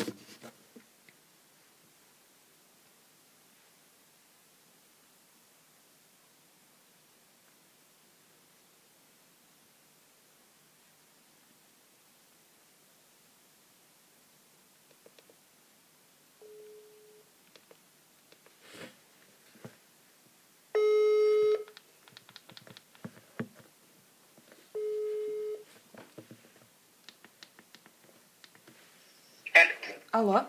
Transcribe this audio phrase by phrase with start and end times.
[0.00, 0.25] much.
[30.16, 30.46] Алло.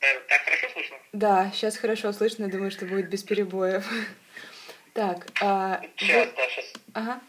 [0.00, 0.96] Так хорошо слышно?
[1.12, 3.84] Да, сейчас хорошо слышно, думаю, что будет без перебоев.
[4.94, 5.82] Так, а...
[5.98, 6.32] Сейчас, вы...
[6.34, 6.72] да, сейчас.
[6.94, 7.20] Ага.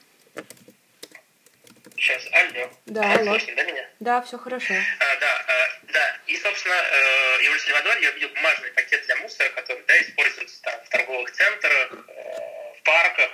[1.98, 2.72] Сейчас, алло.
[2.86, 3.32] Да, алло.
[3.38, 3.90] Слышно, да, меня?
[4.00, 4.74] Да, все хорошо.
[4.74, 6.20] А, да, а, да.
[6.26, 10.82] И, собственно, э, в Эль-Сальвадоре я увидел бумажный пакет для мусора, который, да, используется там
[10.86, 13.30] в торговых центрах, э, в парках.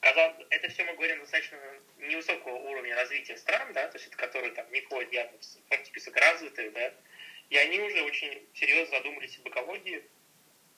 [0.00, 1.56] Казалось, это все мы говорим достаточно
[1.98, 6.16] невысокого уровня развития стран, да, то есть это которые там не входят явно в список
[6.16, 6.92] развитых, да,
[7.50, 10.02] и они уже очень серьезно задумались об экологии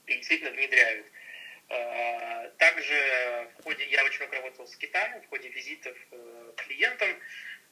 [0.06, 1.06] и действительно внедряют.
[1.68, 6.64] А, также в ходе, я очень много работал с Китаем, в ходе визитов э, к
[6.64, 7.08] клиентам,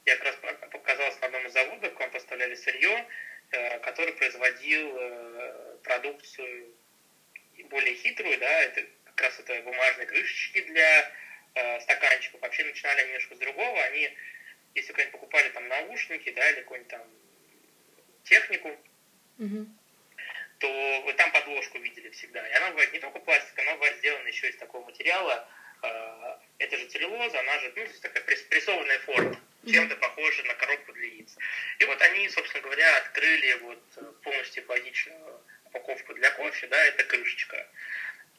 [0.05, 3.05] я как раз показался на одном из заводов, к вам поставляли сырье,
[3.51, 6.73] э, который производил э, продукцию
[7.65, 11.11] более хитрую, да, это как раз это бумажные крышечки для
[11.81, 12.41] стаканчиков.
[12.41, 14.09] Вообще начинали они немножко с другого, они,
[14.73, 17.03] если когда-нибудь покупали там наушники, да, или какую-нибудь там
[18.23, 18.75] технику,
[19.41, 19.67] угу.
[20.59, 22.47] то вы там подложку видели всегда.
[22.47, 25.47] И она бывает не только пластик, она бывает сделана еще из такого материала.
[25.83, 31.07] Э, это же целлюлоза, она же ну, такая прессованная форма, чем-то похожа на коробку для
[31.07, 31.35] яиц.
[31.79, 37.67] И вот они, собственно говоря, открыли вот полностью экологичную упаковку для кофе, да, это крышечка.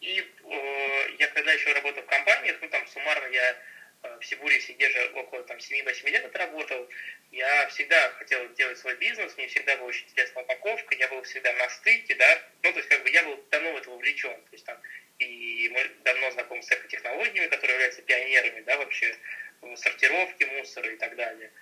[0.01, 4.73] И э, я когда еще работал в компаниях, ну там суммарно я Э, в Сибурисе,
[4.73, 6.89] где же около там, 7-8 лет отработал,
[7.31, 11.53] я всегда хотел делать свой бизнес, мне всегда была очень интересная упаковка, я был всегда
[11.55, 14.53] на стыке, да, ну, то есть, как бы, я был давно в это вовлечен, то
[14.53, 14.77] есть, там,
[15.19, 19.17] и мы давно знакомы с экотехнологиями, которые являются пионерами, да, вообще,
[19.61, 21.53] в сортировке мусора и так далее.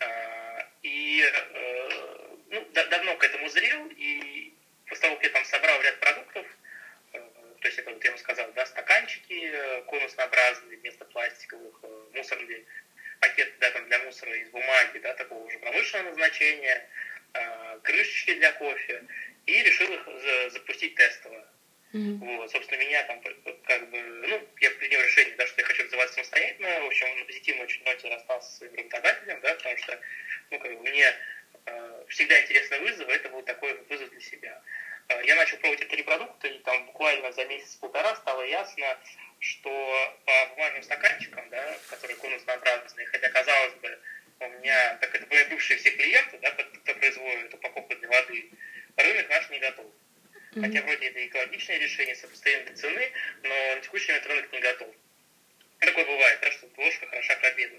[0.00, 4.52] А, и, э, ну, давно к этому зрел, и
[4.86, 6.46] после того, как я там собрал ряд продуктов,
[7.62, 12.64] то есть это вот я вам сказал, да, стаканчики э, конуснообразные вместо пластиковых, э, мусорные
[13.20, 16.88] пакеты да, там для мусора из бумаги, да, такого уже промышленного назначения,
[17.34, 19.04] э, крышечки для кофе,
[19.46, 21.48] и решил их запустить тестово.
[21.92, 22.36] Mm-hmm.
[22.36, 23.22] Вот, собственно, меня там
[23.64, 27.24] как бы, ну, я принял решение, да, что я хочу развиваться самостоятельно, в общем, на
[27.26, 30.00] позитивной очень ноте расстался со своим работодателем, да, потому что,
[30.50, 31.14] ну, как бы мне
[31.66, 34.62] э, всегда интересный вызов, это был такой вызов для себя.
[35.08, 38.98] Э, я начал пробовать эти продукты, и там буквально за месяц-полтора стало ясно,
[39.40, 43.98] что по бумажным стаканчикам, да, которые конуснообразные, хотя, казалось бы,
[44.40, 48.50] у меня, так это были бывшие все клиенты, да, кто производит упаковку для воды,
[48.96, 49.86] рынок наш не готов.
[49.86, 50.60] Mm-hmm.
[50.60, 54.88] Хотя вроде это экологичное решение, сопоставимой цены, но на текущий момент рынок не готов.
[55.78, 57.76] Такое бывает, да, что ложка хороша к обеду.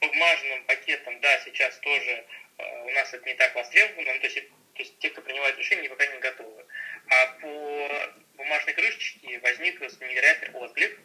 [0.00, 2.24] По бумажным пакетам, да, сейчас тоже
[2.58, 4.38] э, у нас это не так востребовано, ну, то есть
[4.80, 6.64] то есть те, кто принимает решения, пока не готовы.
[7.10, 10.98] А по бумажной крышечке возник невероятный отклик.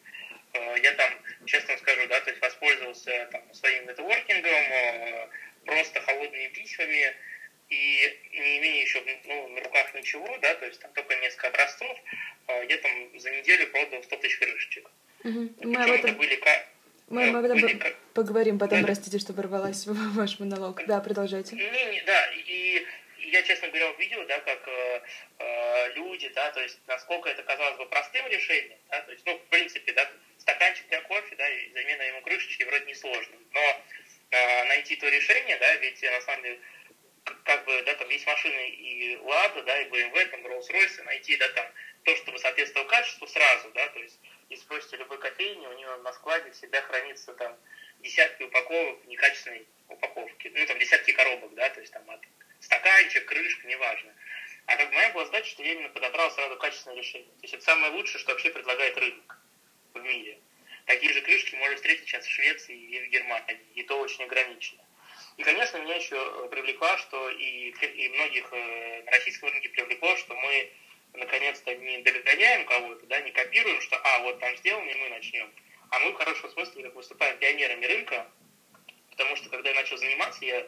[0.54, 1.12] Э, я там,
[1.46, 5.28] честно скажу, да, то есть воспользовался там, своим нетворкингом, э,
[5.66, 7.14] просто холодными письмами,
[7.68, 11.98] и не имея еще ну, на руках ничего, да, то есть там только несколько образцов,
[12.48, 14.90] э, я там за неделю продал 100 тысяч крышечек.
[15.26, 15.50] Угу.
[15.64, 16.16] Мы об этом...
[16.16, 16.40] были
[17.10, 17.96] мы об этом были...
[18.14, 18.86] поговорим потом, да.
[18.86, 20.82] простите, что ворвалась в ваш монолог.
[20.88, 21.56] Да, продолжайте.
[21.56, 22.86] Не, не, да, и
[23.32, 25.02] я, честно говоря, увидел, да, как э,
[25.40, 29.38] э, люди, да, то есть насколько это казалось бы простым решением, да, то есть, ну,
[29.38, 30.10] в принципе, да,
[30.40, 33.84] стаканчик для кофе, да, и замена ему крышечки вроде не сложно, но
[34.32, 36.60] э, найти то решение, да, ведь на самом деле
[37.44, 41.50] как бы, да, там есть машины и Лада, да, и BMW, там, Rolls-Royce, найти, да,
[41.50, 41.66] там,
[42.04, 44.20] то, чтобы соответствовало качеству сразу, да, то есть,
[44.50, 47.58] если спросите любой кофейни, у него на складе всегда хранится там
[48.00, 52.22] десятки упаковок некачественной упаковки, ну, там, десятки коробок, да, то есть, там, от
[52.60, 54.14] стаканчик, крышка, неважно.
[54.66, 57.30] А как моя была задача, что я именно подобрал сразу качественное решение.
[57.30, 59.38] То есть это самое лучшее, что вообще предлагает рынок
[59.94, 60.40] в мире.
[60.86, 64.84] Такие же крышки можно встретить сейчас в Швеции и в Германии, и то очень ограничено.
[65.38, 70.16] И, конечно, меня еще э, привлекло, что и, и многих э, на российском рынке привлекло,
[70.16, 70.72] что мы
[71.14, 75.50] наконец-то не догоняем кого-то, да, не копируем, что, а, вот там сделано, и мы начнем.
[75.90, 78.28] А мы в хорошем смысле выступаем пионерами рынка,
[79.12, 80.66] потому что когда я начал заниматься, я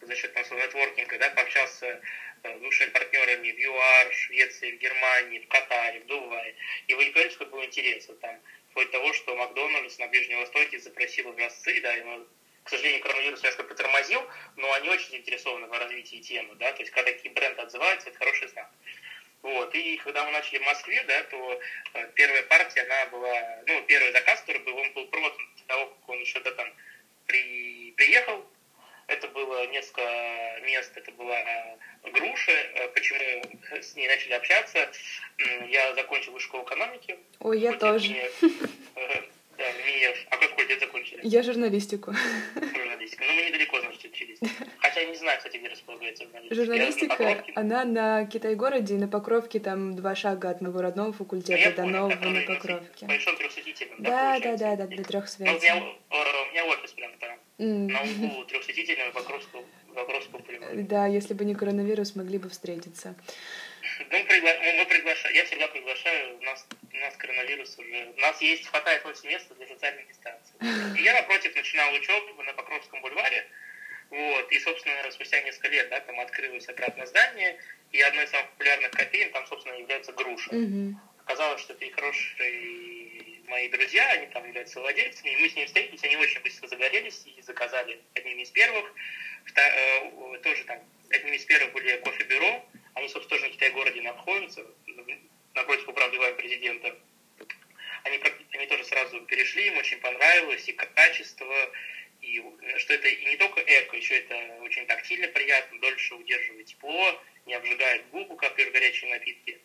[0.00, 2.00] за счет там, своего нетворкинга, да, пообщался
[2.42, 6.54] с бывшими партнерами в ЮАР, в Швеции, в Германии, в Катаре, в Дубае.
[6.86, 8.08] И вы не понимаете, какой интерес.
[8.08, 12.26] Вот там, вплоть того, что Макдональдс на Ближнем Востоке запросил образцы, да, мы,
[12.64, 14.22] к сожалению, коронавирус немножко притормозил,
[14.56, 18.18] но они очень заинтересованы в развитии темы, да, то есть когда такие бренды отзываются, это
[18.18, 18.70] хороший знак.
[19.42, 21.60] Вот, и когда мы начали в Москве, да, то
[21.94, 25.86] э, первая партия, она была, ну, первый заказ, который был, он был продан до того,
[25.86, 26.70] как он еще да, там
[27.26, 28.46] при, приехал,
[29.60, 30.02] было несколько
[30.64, 32.52] мест, это была э, груша.
[32.52, 33.42] Э, почему
[33.80, 34.90] с ней начали общаться?
[35.68, 37.18] Я закончил высшую школу экономики.
[37.40, 38.10] Ой, я тоже.
[38.10, 38.22] Мне,
[38.96, 39.22] э,
[39.58, 41.20] да, мне, а какой факультет закончили?
[41.22, 42.14] Я журналистику.
[42.54, 43.24] Журналистика.
[43.26, 44.38] Ну, мы недалеко, значит, учились.
[44.78, 46.54] Хотя я не знаю, кстати, где располагается журналистика.
[46.54, 52.24] Журналистика, она на Китай-городе, на Покровке, там два шага от моего родного факультета до нового
[52.24, 53.06] на Покровке.
[53.06, 58.02] Большом трехсветительном, да, да, да, да, для трех меня, у меня офис прям там на
[58.02, 59.64] углу трехсветительного Покровского,
[59.94, 60.82] Покровского полигона.
[60.82, 63.14] Да, если бы не коронавирус, могли бы встретиться.
[64.10, 64.50] Ну, пригла...
[64.78, 69.04] мы приглашаем, я всегда приглашаю, у нас, у нас коронавирус уже, у нас есть, хватает
[69.04, 70.54] очень места для социальной дистанции.
[70.98, 73.46] И я, напротив, начинал учебу на Покровском бульваре,
[74.10, 77.56] вот, и, собственно, спустя несколько лет, да, там открылось обратное здание,
[77.92, 80.50] и одной из самых популярных кофеин там, собственно, является груша.
[81.24, 82.99] Оказалось, что это и хорошие
[83.50, 87.26] мои друзья, они там являются владельцами, и мы с ними встретились, они очень быстро загорелись
[87.26, 88.94] и заказали одними из первых.
[89.56, 90.78] Э, тоже там
[91.10, 92.64] одними из первых были кофе-бюро,
[92.94, 94.64] они, собственно, тоже на Китай-городе находятся,
[95.54, 96.96] напротив управляемого президента.
[98.04, 98.20] Они,
[98.52, 101.72] они тоже сразу перешли, им очень понравилось и качество,
[102.22, 102.42] и
[102.78, 107.54] что это и не только эко, еще это очень тактильно приятно, дольше удерживает тепло, не
[107.54, 109.60] обжигает губу, как и горячие напитки.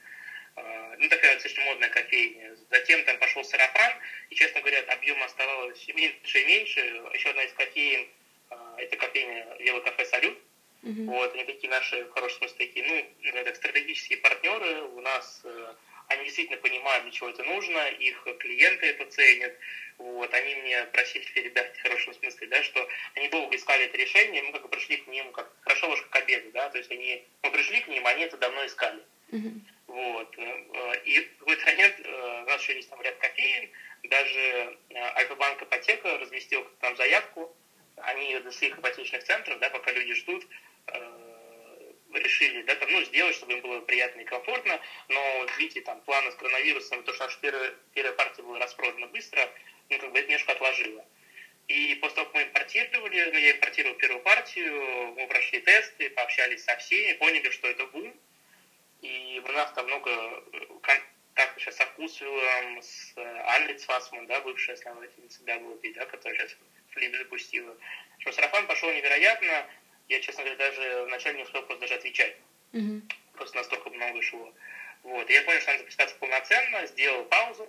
[0.55, 2.54] А, ну, такая достаточно модная кофейня.
[2.69, 3.93] Затем там пошел сарафан,
[4.29, 6.79] и, честно говоря, объем оставалось меньше и меньше.
[7.13, 8.07] Еще одна из кофеин,
[8.49, 10.37] а, это кофейня Велокафе Салют.
[10.83, 11.05] Mm-hmm.
[11.05, 14.83] Вот, они такие наши, в хорошем смысле, такие, ну, это стратегические партнеры.
[14.83, 15.73] У нас э,
[16.07, 19.55] они действительно понимают, для чего это нужно, их клиенты это ценят.
[19.97, 24.43] Вот, они мне просили передать в хорошем смысле, да, что они долго искали это решение,
[24.43, 27.23] мы как бы пришли к ним, как хорошо ложка к обеду, да, то есть они,
[27.43, 29.01] мы пришли к ним, они это давно искали.
[29.31, 29.59] Mm-hmm.
[29.87, 30.37] Вот.
[30.37, 33.69] Э, и в какой-то момент э, у нас еще есть там ряд кофеин,
[34.03, 37.55] даже э, Альфа-банк ипотека разместил там заявку,
[37.97, 40.45] они для своих ипотечных центров, да, пока люди ждут,
[42.19, 44.79] решили да, там, ну, сделать, чтобы им было приятно и комфортно,
[45.09, 49.49] но, видите, там планы с коронавирусом, то, что наша первая, первая партия была распродана быстро,
[49.89, 51.05] ну, как бы это немножко отложило.
[51.67, 56.63] И после того, как мы импортировали, ну, я импортировал первую партию, мы прошли тесты, пообщались
[56.63, 58.13] со всеми, поняли, что это бум,
[59.01, 64.41] и у нас там много э, контактов сейчас с Акусвиллом, с э, Анной Цвасман, да,
[64.41, 66.57] бывшая основательница WP, да, которая сейчас
[66.91, 67.75] Флип запустила.
[68.19, 69.67] Что сарафан пошел невероятно.
[70.07, 72.35] Я, честно говоря, даже вначале не успел просто даже отвечать.
[72.73, 73.01] Mm-hmm.
[73.33, 74.53] Просто настолько много шло.
[75.03, 75.29] Вот.
[75.29, 77.67] И я понял, что надо запускаться полноценно, сделал паузу.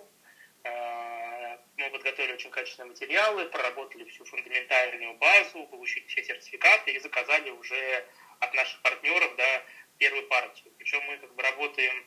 [0.63, 7.49] Э, мы подготовили очень качественные материалы, проработали всю фундаментальную базу, получили все сертификаты и заказали
[7.51, 8.05] уже
[8.39, 9.63] от наших партнеров, да,
[9.97, 10.73] первую партию.
[10.77, 12.05] Причем мы как бы работаем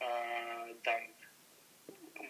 [0.00, 1.14] э, там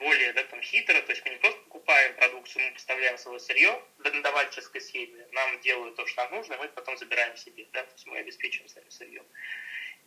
[0.02, 3.82] более да, там, хитро, то есть мы не просто покупаем продукцию, мы поставляем свое сырье
[3.98, 7.82] на давальческой схеме, нам делают то, что нам нужно, и мы потом забираем себе, да,
[7.82, 9.24] то есть мы обеспечиваем своим сырьем.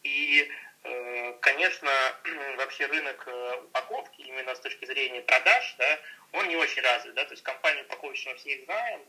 [0.03, 0.51] И,
[0.83, 1.89] э, конечно,
[2.57, 5.99] вообще рынок э, упаковки, именно с точки зрения продаж, да,
[6.33, 9.01] он не очень развит, да, то есть компанию упаковочную все их знаем,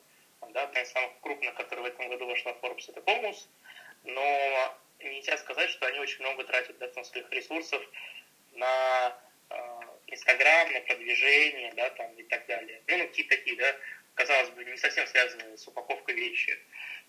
[0.51, 3.49] да, одна из самых крупных, которая в этом году вошла в Forbes, это Помус,
[4.05, 7.83] но нельзя сказать, что они очень много тратят да, там, своих ресурсов
[8.53, 9.19] на
[10.09, 12.83] Инстаграм, на продвижение, да, там, и так далее.
[12.87, 13.77] Ну, ну, какие-то такие, да,
[14.15, 16.59] казалось бы, не совсем связанные с упаковкой вещи.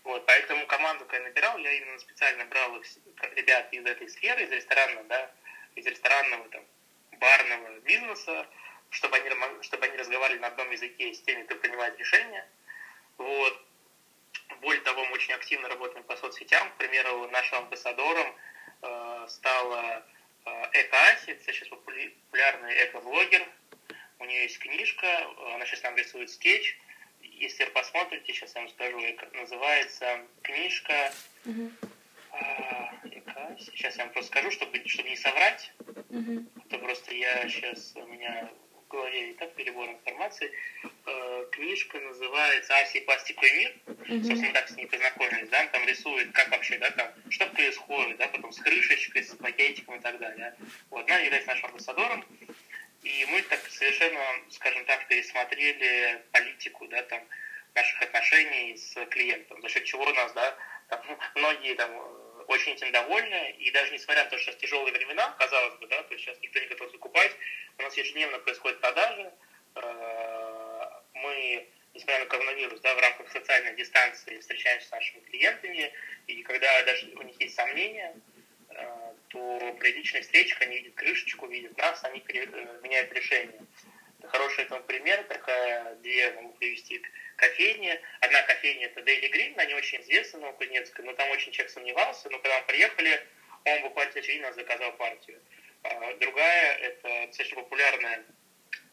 [0.04, 2.86] Вот, поэтому команду, когда я набирал, я именно специально брал их,
[3.36, 5.32] ребят из этой сферы, из ресторанного, да,
[5.76, 6.66] из ресторанного, там,
[7.20, 8.48] барного бизнеса,
[8.90, 9.30] чтобы они,
[9.64, 12.48] чтобы они разговаривали на одном языке с теми, кто принимает решения.
[13.18, 13.62] Вот.
[14.62, 16.70] Более того, мы очень активно работаем по соцсетям.
[16.72, 18.36] К примеру, нашим амбассадором
[18.82, 20.06] э, стала
[20.48, 23.48] э, Эко-Ася, это сейчас популярный эко-блогер.
[24.20, 25.08] У нее есть книжка,
[25.54, 26.78] она сейчас нам рисует скетч.
[27.22, 29.00] Если вы посмотрите, сейчас я вам скажу,
[29.34, 31.14] называется книжка
[31.46, 31.72] uh-huh.
[32.34, 35.72] э, Сейчас я вам просто скажу, чтобы, чтобы не соврать.
[35.80, 36.46] Uh-huh.
[36.66, 40.52] Это просто я сейчас, у меня в голове и так перебор информации.
[41.10, 43.74] Э, книжка называется «Аси пластиковый мир».
[43.86, 44.24] Mm-hmm.
[44.24, 48.28] Собственно, так с ней познакомились, да, там рисует, как вообще, да, там, что происходит, да,
[48.28, 50.54] потом с крышечкой, с пакетиком и так далее.
[50.90, 52.26] Вот, она является нашим амбассадором.
[53.04, 57.24] И мы так совершенно, скажем так, пересмотрели политику, да, там,
[57.74, 60.58] наших отношений с клиентом, за счет чего у нас, да,
[60.90, 61.00] там,
[61.36, 61.90] многие там
[62.48, 66.04] очень этим довольны, и даже несмотря на то, что сейчас тяжелые времена, казалось бы, да,
[66.04, 67.32] то есть сейчас никто не готов закупать,
[67.78, 69.32] у нас ежедневно происходят продажи,
[69.76, 70.17] э,
[71.22, 75.92] мы несмотря на коронавирус, да, в рамках социальной дистанции встречаемся с нашими клиентами,
[76.28, 78.16] и когда даже у них есть сомнения,
[78.70, 83.60] э, то при личных встречах они видят крышечку, видят нас, они э, меняют решение.
[84.24, 87.02] Хороший этому пример, такая две могу привести
[87.36, 88.00] кофейни.
[88.20, 92.30] Одна кофейня это Daily Green, они очень известны на Кузнецкой, но там очень человек сомневался,
[92.30, 93.26] но когда мы приехали,
[93.66, 95.40] он буквально через заказал партию.
[95.84, 98.26] А другая это достаточно популярная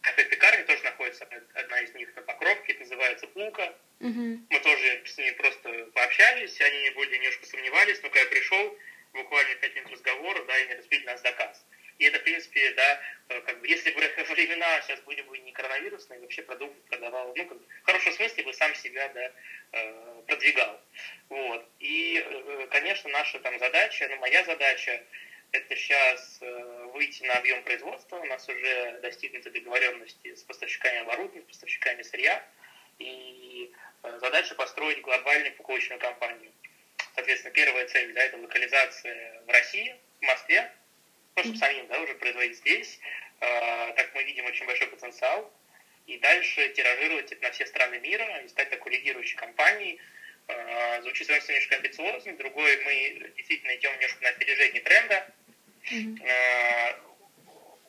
[0.02, 3.74] кафе-пекарня, тоже находится одна из них на Покровке, это называется Пулка.
[4.00, 4.38] Uh-huh.
[4.50, 8.78] Мы тоже с ними просто пообщались, они более немножко сомневались, но когда я пришел,
[9.12, 11.64] буквально пять минут разговора, да, и они разбили нас заказ.
[11.98, 14.00] И это, в принципе, да, э, как бы, если бы
[14.34, 18.44] времена сейчас были бы не коронавирусные, вообще продукт продавал, ну, как бы, в хорошем смысле
[18.44, 19.32] бы сам себя, да,
[19.72, 20.80] э, продвигал.
[21.28, 21.68] Вот.
[21.78, 25.04] И, э, конечно, наша там задача, ну, моя задача,
[25.52, 26.40] это сейчас
[26.94, 28.16] выйти на объем производства.
[28.16, 32.42] У нас уже достигнуты договоренности с поставщиками оборудования, с поставщиками сырья.
[32.98, 33.72] И
[34.20, 36.52] задача построить глобальную упаковочную компанию.
[37.14, 40.72] Соответственно, первая цель да, это локализация в России, в Москве,
[41.36, 43.00] ну, чтобы самим да, уже производить здесь.
[43.40, 45.52] Э, так мы видим очень большой потенциал.
[46.06, 50.00] И дальше тиражировать это на все страны мира и стать такой лидирующей компанией.
[50.48, 52.32] Э, звучит с немножко амбициозно.
[52.34, 55.26] Другой, мы действительно идем немножко на опережение тренда.
[55.90, 56.94] Э,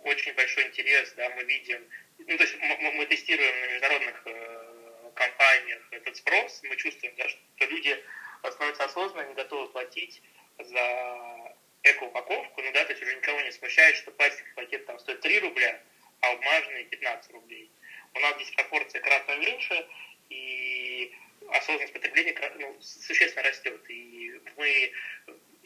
[0.03, 1.81] очень большой интерес, да, мы видим.
[2.19, 6.61] Ну, то есть мы, мы тестируем на международных э, компаниях этот спрос.
[6.63, 8.03] Мы чувствуем, да, что люди
[8.43, 10.21] становятся осознанно, они готовы платить
[10.59, 15.21] за эко-упаковку, ну да, то есть уже никого не смущает, что пластиковый пакет там стоит
[15.21, 15.81] 3 рубля,
[16.21, 17.69] а бумажный 15 рублей.
[18.13, 19.87] У нас здесь пропорция кратно меньше,
[20.29, 21.13] и
[21.49, 23.79] осознанность потребления ну, существенно растет.
[23.89, 24.91] И мы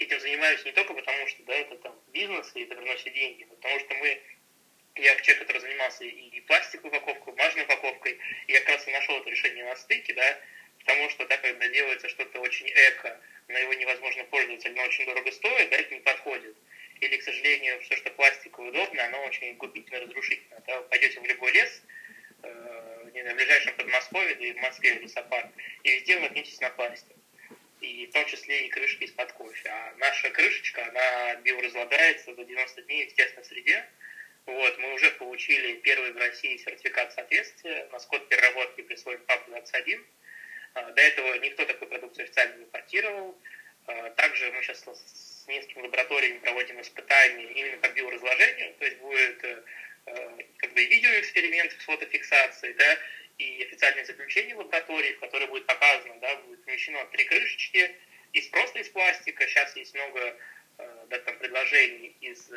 [0.03, 3.55] этим занимаемся не только потому, что да, это там бизнес, и это приносит деньги, но
[3.55, 4.21] потому что мы
[4.95, 8.91] я человек, который занимался и пластиковой упаковкой, и бумажной упаковкой, и я как раз и
[8.91, 10.39] нашел это решение на стыке, да,
[10.79, 15.31] потому что, да, когда делается что-то очень эко, но его невозможно пользоваться, оно очень дорого
[15.31, 16.55] стоит, да, это не подходит.
[16.99, 20.61] Или, к сожалению, все, что пластиковое удобно, оно очень губительно, разрушительно.
[20.67, 20.81] Да?
[20.81, 21.81] Вы пойдете в любой лес,
[22.43, 25.47] э, не знаю, в ближайшем Подмосковье, да в Москве, в лесопарк,
[25.83, 27.15] и везде вы наткнетесь на пластик.
[27.81, 29.69] И в том числе и крышки из-под кофе.
[29.69, 33.85] А наша крышечка, она биоразлагается за 90 дней в естественной среде.
[34.45, 37.87] Вот, мы уже получили первый в России сертификат соответствия.
[37.91, 40.03] На скот переработки присвоен ПАП-21.
[40.73, 43.39] А, до этого никто такую продукцию официально не импортировал.
[43.85, 49.43] А, также мы сейчас с несколькими лабораториями проводим испытания именно по биоразложению, то есть будет
[49.43, 49.63] э,
[50.05, 52.97] э, как бы видеоэксперимент с фотофиксацией, да,
[53.39, 57.95] и официальное заключение лаборатории, в которое будет показано, да, будет помещено три крышечки
[58.33, 59.47] из просто из пластика.
[59.47, 60.37] Сейчас есть много
[60.77, 62.51] э, да, там, предложений из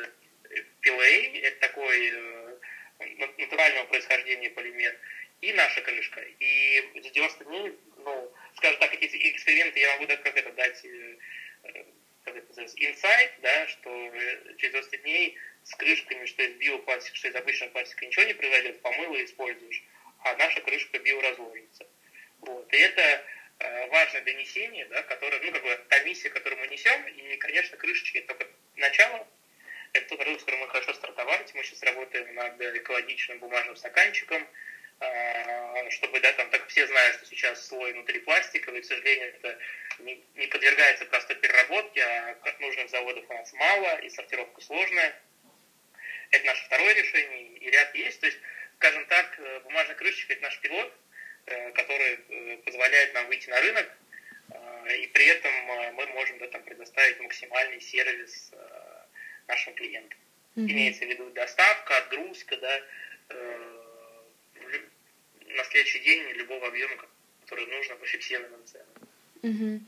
[0.83, 2.13] PLA, это такой
[3.37, 4.95] натурального происхождения полимер,
[5.41, 6.21] и наша крышка.
[6.39, 7.73] И за 90 дней
[8.05, 11.17] ну, скажем так, эти эксперименты я могу как это дать, э,
[11.63, 11.83] э,
[12.23, 17.27] как это инсайт, да, что э, через 20 дней с крышками, что из биопластика, что
[17.29, 19.83] из обычного пластика ничего не произойдет, помыло и используешь,
[20.23, 21.85] а наша крышка биоразложится.
[22.39, 22.73] Вот.
[22.73, 23.25] И это
[23.89, 28.17] важное донесение, да, которое, ну, как бы, та миссия, которую мы несем, и, конечно, крышечки
[28.17, 29.27] это только начало,
[29.93, 34.45] это тот продукт, с которым мы хорошо стартовали, мы сейчас работаем над экологичным бумажным стаканчиком,
[35.03, 39.57] Э, чтобы, да, там, так все знают, что сейчас слой внутри пластиковый, к сожалению, это
[39.99, 45.13] не, подвергается простой переработке, а нужных заводов у нас мало, и сортировка сложная.
[46.31, 48.19] Это наше второе решение, и ряд есть.
[48.21, 48.39] То есть,
[48.77, 50.93] скажем так, э, бумажная крышечка– это наш пилот,
[51.45, 52.17] э, который
[52.65, 53.89] позволяет нам выйти на рынок,
[54.97, 55.51] и при этом
[55.95, 58.51] мы можем да, там, предоставить максимальный сервис
[59.47, 60.19] нашим клиентам.
[60.55, 60.71] Mm-hmm.
[60.71, 62.81] Имеется в виду доставка, отгрузка, да,
[65.47, 66.95] на следующий день любого объема,
[67.41, 68.87] который нужно по фиксированным ценам.
[69.43, 69.81] Угу.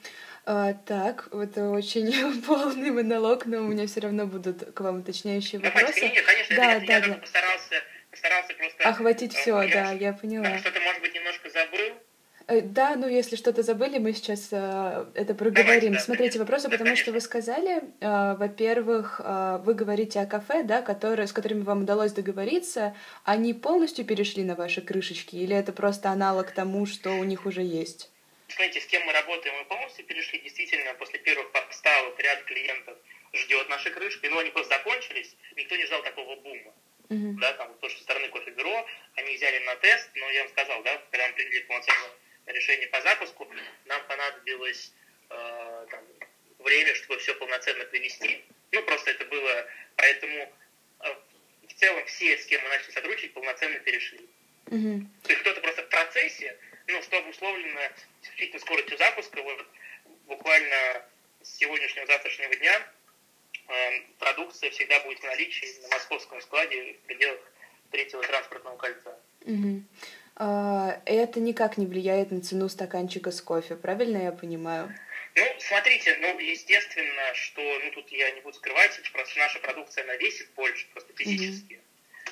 [0.45, 5.59] А, так, это очень полный монолог, но у меня все равно будут к вам уточняющие
[5.61, 5.99] ну, вопросы.
[5.99, 7.13] Конечно, конечно, да, это, да, я да.
[7.15, 7.83] постарался,
[8.15, 8.89] постарался просто...
[8.89, 10.45] Охватить все, я, да, я поняла.
[10.45, 11.93] Да, что-то, может быть, немножко забыл.
[12.47, 15.65] Э, да, ну если что-то забыли, мы сейчас э, это проговорим.
[15.65, 17.03] Давайте, да, Смотрите, вопросы, да, потому конечно.
[17.03, 21.81] что вы сказали, э, во-первых, э, вы говорите о кафе, да, которые, с которыми вам
[21.81, 27.23] удалось договориться, они полностью перешли на ваши крышечки, или это просто аналог тому, что у
[27.23, 28.11] них уже есть?
[28.47, 30.39] Смотрите, с кем мы работаем, мы полностью перешли.
[30.39, 32.95] Действительно, после первых поставок ряд клиентов
[33.33, 36.73] ждет наши крышки, но они просто закончились, никто не ждал такого бума.
[37.09, 37.39] Угу.
[37.39, 40.83] Да, там, то, что со стороны кофе-бюро, они взяли на тест, но я вам сказал,
[40.83, 42.11] да, когда мы приняли полноценную
[42.47, 43.47] решение по запуску,
[43.85, 44.93] нам понадобилось
[45.29, 46.03] э, там,
[46.59, 48.43] время, чтобы все полноценно привести.
[48.71, 49.67] Ну, просто это было...
[49.95, 50.53] Поэтому
[51.01, 51.15] э,
[51.67, 54.27] в целом все, с кем мы начали сотрудничать, полноценно перешли.
[54.67, 55.05] Угу.
[55.23, 56.57] То есть кто-то просто в процессе,
[56.87, 57.81] ну, что обусловлено
[58.23, 59.41] исключительно скоростью запуска.
[59.41, 59.65] Вот
[60.25, 61.05] буквально
[61.41, 62.81] с сегодняшнего, завтрашнего дня
[64.19, 67.39] продукция всегда будет в наличии на московском складе в пределах
[67.91, 69.17] третьего транспортного кольца.
[69.41, 69.83] Угу.
[70.37, 74.93] А, это никак не влияет на цену стаканчика с кофе, правильно я понимаю?
[75.35, 80.15] Ну, смотрите, ну, естественно, что, ну, тут я не буду скрывать, просто наша продукция, она
[80.15, 81.73] весит больше, просто физически.
[81.73, 81.81] Mm-hmm.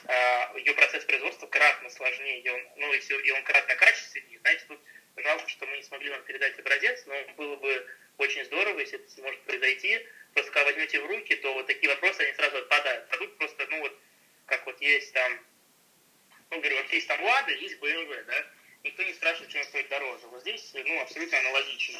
[0.05, 4.39] А, ее процесс производства кратно сложнее, и он, ну, и он кратно качественнее.
[4.39, 4.79] Знаете, тут
[5.17, 7.87] жалко, что мы не смогли вам передать образец, но было бы
[8.17, 10.05] очень здорово, если это сможет произойти.
[10.33, 13.07] Просто когда возьмете в руки, то вот такие вопросы, они сразу отпадают.
[13.09, 13.99] Продукт просто, ну, вот,
[14.47, 15.39] как вот есть там,
[16.49, 18.45] ну, говорю, вот есть там Лада, есть BMW, да,
[18.83, 20.27] никто не спрашивает, чем стоит дороже.
[20.27, 21.99] Вот здесь, ну, абсолютно аналогично.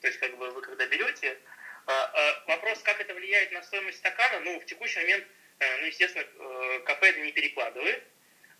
[0.00, 1.38] То есть, как бы вы когда берете,
[1.86, 5.24] а, а, вопрос, как это влияет на стоимость стакана, ну, в текущий момент,
[5.60, 8.02] э, ну, естественно, э, кафе это не перекладывает,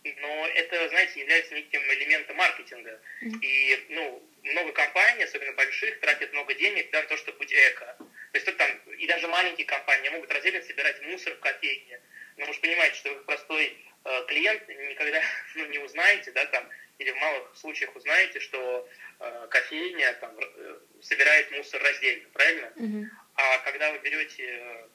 [0.05, 3.01] но это, знаете, является неким элементом маркетинга.
[3.21, 7.97] И, ну, много компаний, особенно больших, тратят много денег на то, чтобы быть эко.
[8.33, 12.01] То есть тут там, и даже маленькие компании могут раздельно собирать мусор в кофейне.
[12.37, 15.23] Но вы же понимаете, что вы простой э, клиент никогда
[15.55, 16.69] ну, не узнаете, да, там,
[16.99, 18.89] или в малых случаях узнаете, что
[19.21, 22.73] э, кофейня там, э, собирает мусор раздельно, правильно?
[22.77, 23.05] Mm-hmm.
[23.35, 24.89] А когда вы берете э,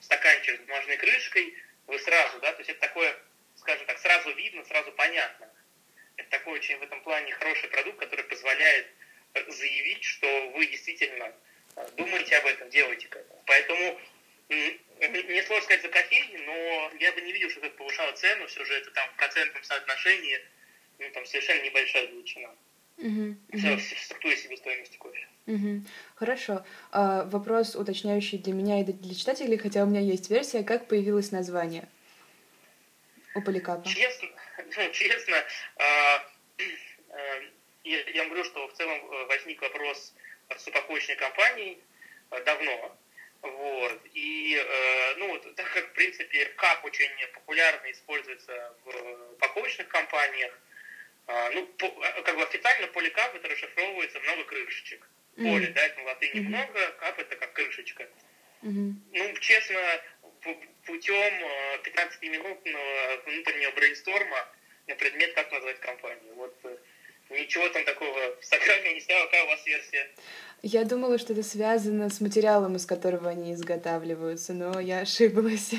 [0.00, 1.54] стаканчик с бумажной крышкой,
[1.86, 3.16] вы сразу, да, то есть это такое,
[3.56, 5.50] скажем так, сразу видно, сразу понятно.
[6.16, 8.86] Это такой очень в этом плане хороший продукт, который позволяет
[9.34, 11.32] э, заявить, что вы действительно
[11.96, 13.42] думаете об этом, делаете к этому.
[13.46, 13.98] Поэтому
[14.48, 18.64] не сложно сказать за кофейни, но я бы не видел, что это повышало цену, все
[18.64, 20.40] же это там в процентном соотношении
[20.98, 22.48] ну, там совершенно небольшая величина.
[22.98, 23.76] Угу, угу.
[23.76, 25.28] В структуре себестоимости кофе.
[25.46, 25.82] Угу.
[26.14, 26.64] Хорошо.
[26.92, 31.30] А, вопрос уточняющий для меня и для читателей, хотя у меня есть версия, как появилось
[31.30, 31.88] название
[33.34, 33.86] у Поликапа.
[33.86, 34.28] Честно,
[34.76, 35.36] ну, честно
[35.76, 36.24] а,
[37.10, 37.40] а,
[37.84, 40.14] я, я говорю, что в целом э, возник вопрос
[40.56, 41.78] с упаковочной компанией
[42.30, 42.96] а, давно.
[43.42, 44.00] Вот.
[44.14, 50.58] И, э, ну, так как, в принципе, кап очень популярно используется в упаковочных компаниях,
[51.26, 51.88] а, ну, по,
[52.22, 55.06] как бы официально поликап это расшифровывается много крышечек.
[55.36, 55.50] Mm-hmm.
[55.50, 56.48] Поле, да, это на латыни mm-hmm.
[56.48, 58.08] много, кап это как крышечка.
[58.62, 58.92] Mm-hmm.
[59.12, 60.02] Ну, честно,
[60.86, 61.34] путем
[61.82, 64.48] 15-минутного а, внутреннего брейнсторма
[64.86, 66.34] на предмет, как назвать компанию.
[66.34, 66.76] Вот э,
[67.46, 69.24] ничего там такого сакрального не стало.
[69.26, 70.10] Какая у вас версия?
[70.62, 75.72] Я думала, что это связано с материалом, из которого они изготавливаются, но я ошиблась.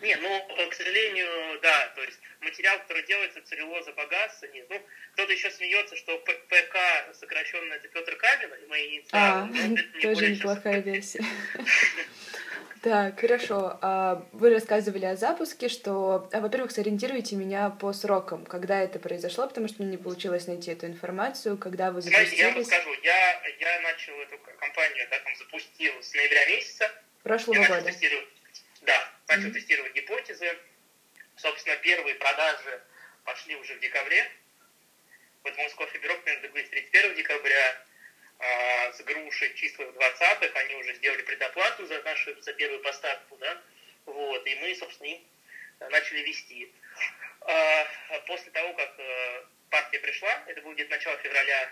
[0.00, 4.66] Не, ну, к сожалению, да, то есть материал, который делается, целлюлоза богатства, нет.
[4.68, 6.76] Ну, кто-то еще смеется, что ПК
[7.12, 9.48] сокращенно это Петр Кабин, и мои инициалы.
[9.54, 11.24] А, тоже неплохая версия.
[12.82, 13.78] Так, хорошо.
[13.80, 19.46] А, вы рассказывали о запуске, что, а, во-первых, сориентируйте меня по срокам, когда это произошло,
[19.46, 22.30] потому что мне не получилось найти эту информацию, когда вы запустились.
[22.30, 26.90] Знаете, я вам скажу, я, я начал эту компанию, да, там запустил с ноября месяца.
[27.22, 27.92] Прошлого я года.
[28.80, 29.52] Да, начал mm-hmm.
[29.52, 30.58] тестировать гипотезы.
[31.36, 32.82] Собственно, первые продажи
[33.24, 34.28] пошли уже в декабре.
[35.44, 37.84] Вот Moscow Фиберок договорились 31 декабря,
[38.42, 43.36] а, с грушей чисто в 20-х, они уже сделали предоплату за нашу за первую поставку,
[43.36, 43.62] да,
[44.06, 45.22] вот, и мы, собственно, им
[45.90, 46.72] начали вести.
[47.42, 47.86] А,
[48.26, 51.70] после того, как а, партия пришла, это было где-то начало февраля,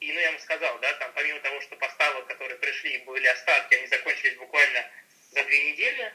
[0.00, 3.74] и, ну, я вам сказал, да, там, помимо того, что поставок, которые пришли, были остатки,
[3.74, 4.84] они закончились буквально
[5.30, 6.12] за две недели,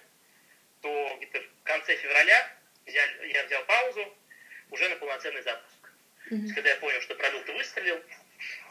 [0.82, 2.52] то где-то в конце февраля
[2.86, 4.18] взял, я взял паузу
[4.72, 5.92] уже на полноценный запуск.
[6.26, 6.30] Mm-hmm.
[6.30, 8.02] То есть, когда я понял, что продукт выстрелил, э,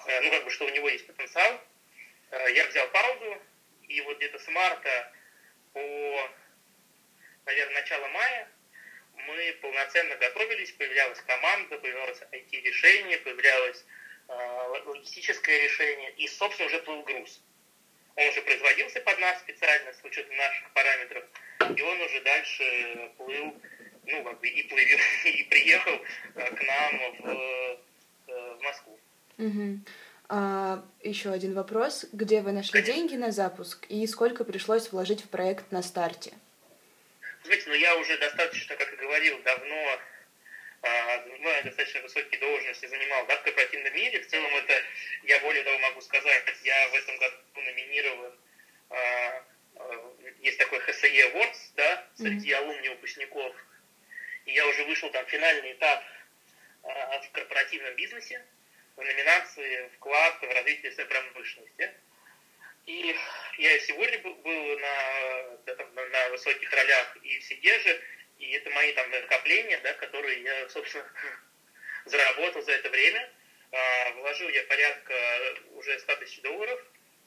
[0.07, 1.61] ну, как бы, что у него есть потенциал,
[2.31, 3.40] э, я взял паузу,
[3.88, 5.12] и вот где-то с марта
[5.73, 6.31] по,
[7.47, 8.49] наверное, начало мая
[9.27, 13.85] мы полноценно готовились, появлялась команда, появлялось IT-решение, появлялось
[14.29, 17.40] э, логистическое решение, и, собственно, уже плыл груз.
[18.17, 21.25] Он уже производился под нас специально с учетом наших параметров,
[21.77, 23.61] и он уже дальше плыл,
[24.07, 25.95] ну, как бы и плывет, и приехал
[26.35, 27.63] э, к нам в, э.
[29.38, 29.81] Угу.
[30.29, 32.07] А, еще один вопрос.
[32.12, 36.33] Где вы нашли деньги на запуск и сколько пришлось вложить в проект на старте?
[37.44, 39.99] Знаете, ну я уже достаточно, как и говорил, давно
[40.83, 44.20] а, я достаточно высокие должности занимал да, в корпоративном мире.
[44.20, 44.75] В целом это,
[45.25, 48.33] я более того могу сказать, я в этом году номинирован
[48.90, 49.44] а,
[50.40, 52.57] есть такой HSE Awards, да, среди mm-hmm.
[52.57, 53.55] алумни выпускников.
[54.47, 56.03] И я уже вышел там финальный этап
[56.83, 58.44] а, в корпоративном бизнесе
[58.96, 61.94] в номинации «Вклад в развитие своей промышленности».
[62.87, 63.16] И
[63.59, 68.00] я сегодня был, был на, да, там, на высоких ролях и в Сидеже,
[68.38, 71.04] и это мои там накопления, да, которые я, собственно,
[72.04, 73.30] заработал за это время.
[73.72, 75.14] э, вложил я порядка
[75.72, 76.80] уже 100 тысяч долларов.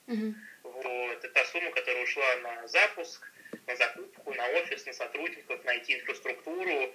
[0.06, 0.36] Мгм.
[0.64, 1.18] Вот.
[1.18, 3.28] Это та сумма, которая ушла на запуск,
[3.66, 6.94] на закупку, на офис, на сотрудников, на IT-инфраструктуру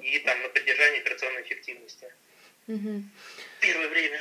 [0.00, 2.12] и там на поддержание операционной эффективности.
[2.66, 3.10] Мгм.
[3.60, 4.20] Первое время.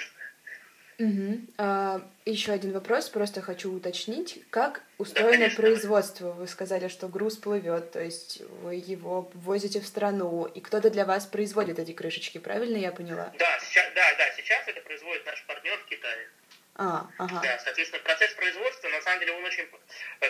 [0.98, 1.48] Мгм.
[1.58, 5.62] А, еще один вопрос, просто хочу уточнить, как устроено конечно.
[5.62, 6.32] производство?
[6.32, 11.06] Вы сказали, что груз плывет, то есть вы его возите в страну, и кто-то для
[11.06, 13.34] вас производит эти крышечки, правильно я поняла?
[13.38, 16.30] Да, сейчас, да, да, сейчас это производит наш партнер в Китае.
[16.76, 17.42] А, ага.
[17.42, 19.68] Да, соответственно, процесс производства, на самом деле, он очень...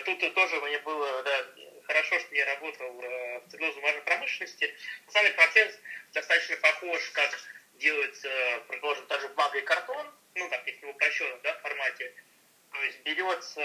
[0.03, 1.45] Тут тоже мне было, да,
[1.85, 4.73] хорошо, что я работал э, в целлюлозно-бумажной промышленности.
[5.07, 5.79] На самом деле, процесс
[6.13, 7.29] достаточно похож, как
[7.77, 8.29] делается,
[8.67, 12.13] предположим, даже бумага и картон, ну, так, если в упрощенном, да, формате.
[12.71, 13.61] То есть берется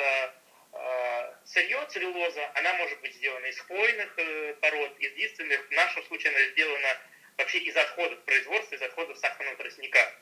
[0.73, 5.67] э, сырье, целлюлоза, она может быть сделана из хвойных э, пород, из лиственных.
[5.69, 6.99] В нашем случае она сделана
[7.39, 10.15] вообще из отходов производства, из отходов сахарного тростника.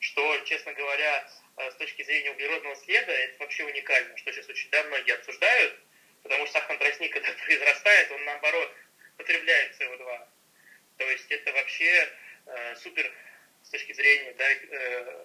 [0.00, 4.68] Что, честно говоря, э, с точки зрения углеродного следа, это вообще уникально, что сейчас очень
[4.70, 5.78] да, многие обсуждают,
[6.22, 8.74] потому что сахарный тростник, когда произрастает, он наоборот
[9.16, 10.28] потребляет СО2.
[10.98, 12.12] То есть это вообще
[12.46, 13.10] э, супер
[13.66, 15.24] с точки зрения да, э,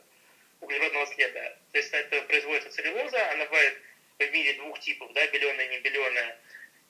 [0.61, 1.57] углеродного следа.
[1.71, 3.77] То есть это производится целлюлоза, она бывает
[4.17, 6.39] в мире двух типов, да, беленая и небеленая.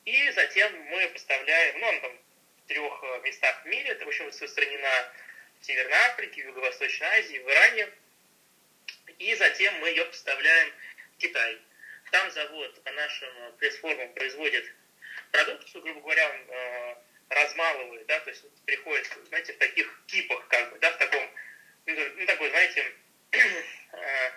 [0.06, 2.18] И затем мы поставляем, ну, она там
[2.64, 5.12] в трех э, местах в мире, это, в общем, распространена
[5.60, 7.90] в Северной Африке, в Юго-Восточной Азии, в Иране.
[9.20, 10.72] И затем мы ее поставляем
[11.16, 11.60] в Китай.
[12.12, 14.72] Там завод по нашим э, пресс-формам производит
[15.32, 16.98] продукцию, грубо говоря, он
[17.32, 21.30] размалывает, да, то есть приходит, знаете, в таких кипах, как бы, да, в таком,
[21.86, 22.94] ну, ну, такой, знаете,
[23.32, 24.32] э,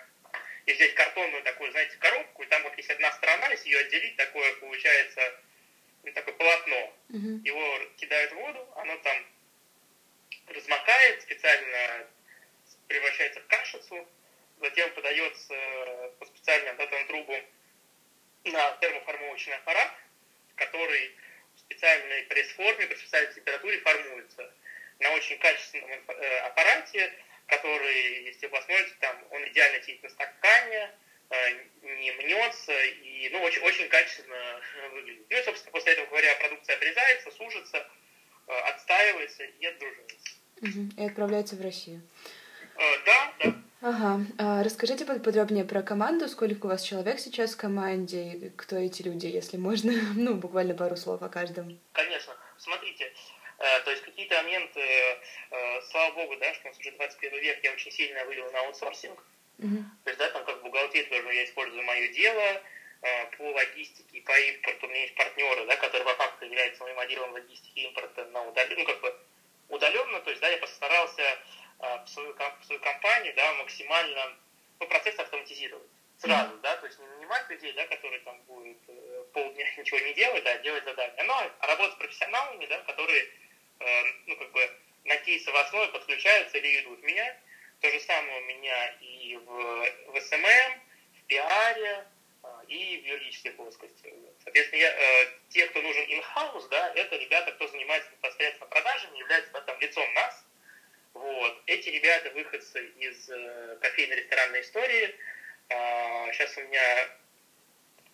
[0.65, 4.15] если взять картонную такую, знаете, коробку, и там вот есть одна сторона, если ее отделить,
[4.15, 5.21] такое получается,
[6.03, 6.93] ну, такое полотно.
[7.09, 7.41] Мгм.
[7.43, 9.25] Его кидают в воду, оно там
[10.47, 12.07] размокает, специально
[12.87, 14.07] превращается в кашицу,
[14.61, 15.53] затем подается
[16.19, 17.45] по специальным да, там, трубам
[18.45, 19.91] на термоформовочный аппарат,
[20.55, 21.15] который
[21.65, 24.53] специальной пресс-форме, при специальной температуре формуется
[24.99, 27.11] на очень качественном э, аппарате,
[27.47, 30.91] который, если вы посмотрите, там он идеально сидит на стакане,
[31.29, 31.51] э,
[31.81, 34.61] не мнется и ну, очень, очень качественно
[34.93, 35.25] выглядит.
[35.29, 37.87] Ну и, собственно, после этого, говоря, продукция обрезается, сужится,
[38.47, 40.29] э, отстаивается и отгружается.
[40.61, 40.91] Мгм.
[40.97, 42.01] И отправляется в Россию.
[42.77, 43.53] Э, Да, да.
[43.81, 44.21] Ага.
[44.39, 49.03] А расскажите подробнее про команду, сколько у вас человек сейчас в команде, и кто эти
[49.03, 51.79] люди, если можно, ну, буквально пару слов о каждом.
[51.91, 52.33] Конечно.
[52.57, 53.13] Смотрите,
[53.59, 57.63] э, то есть какие-то моменты, э, слава богу, да, что у нас уже 21 век,
[57.63, 59.23] я очень сильно вывел на аутсорсинг.
[59.57, 59.91] Мгм.
[60.03, 62.61] То есть, да, там как бухгалтерия тоже я использую мое дело,
[63.01, 66.99] э, по логистике, по импорту у меня есть партнеры, да, которые по факту являются моим
[66.99, 69.15] отделом логистики и импорта на удаленно, ну, как бы
[69.69, 71.23] удаленно, то есть, да, я постарался
[71.79, 74.37] в свою, в свою компанию, да, максимально,
[74.79, 79.23] ну, процесс автоматизировать сразу, да, то есть не нанимать людей, да, которые там будут э,
[79.33, 83.27] полдня ничего не делать, да, делать задания, но работать с профессионалами, да, которые,
[83.79, 84.69] э, ну, как бы
[85.05, 87.37] на кейсы в основе подключаются или идут меня.
[87.81, 90.81] То же самое у меня и в, в SMM,
[91.19, 92.07] в пиаре
[92.43, 94.13] э, и в юридической плоскости.
[94.43, 99.51] Соответственно, я, э, те, кто нужен in-house, да, это ребята, кто занимается непосредственно продажами, являются
[99.51, 100.44] да, там, лицом нас.
[101.15, 101.63] Вот.
[101.65, 105.15] Эти ребята выходцы из э, кофейно-ресторанной истории.
[105.69, 107.09] А, сейчас у меня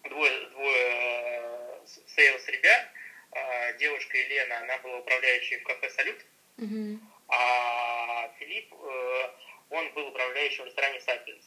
[0.03, 2.87] двое, двое sales ребят.
[3.31, 6.19] А, девушка Елена, она была управляющей в кафе «Салют»,
[6.57, 7.01] Мгм.
[7.27, 9.29] а Филипп, э,
[9.71, 11.43] он был управляющим в ресторане «Сапиенс».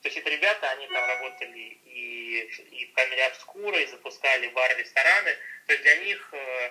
[0.00, 5.36] То есть это ребята, они там работали и, и в камере обскура, и запускали бар-рестораны.
[5.66, 6.70] То есть для них э,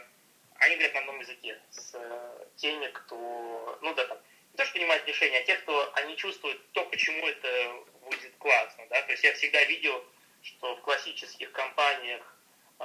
[0.59, 4.17] они говорят на одном языке с э, теми, кто, ну да, там,
[4.51, 8.85] не то, что принимает решения, а те, кто они чувствуют то, почему это будет классно,
[8.89, 9.01] да.
[9.03, 10.03] То есть я всегда видел,
[10.43, 12.35] что в классических компаниях
[12.79, 12.83] э,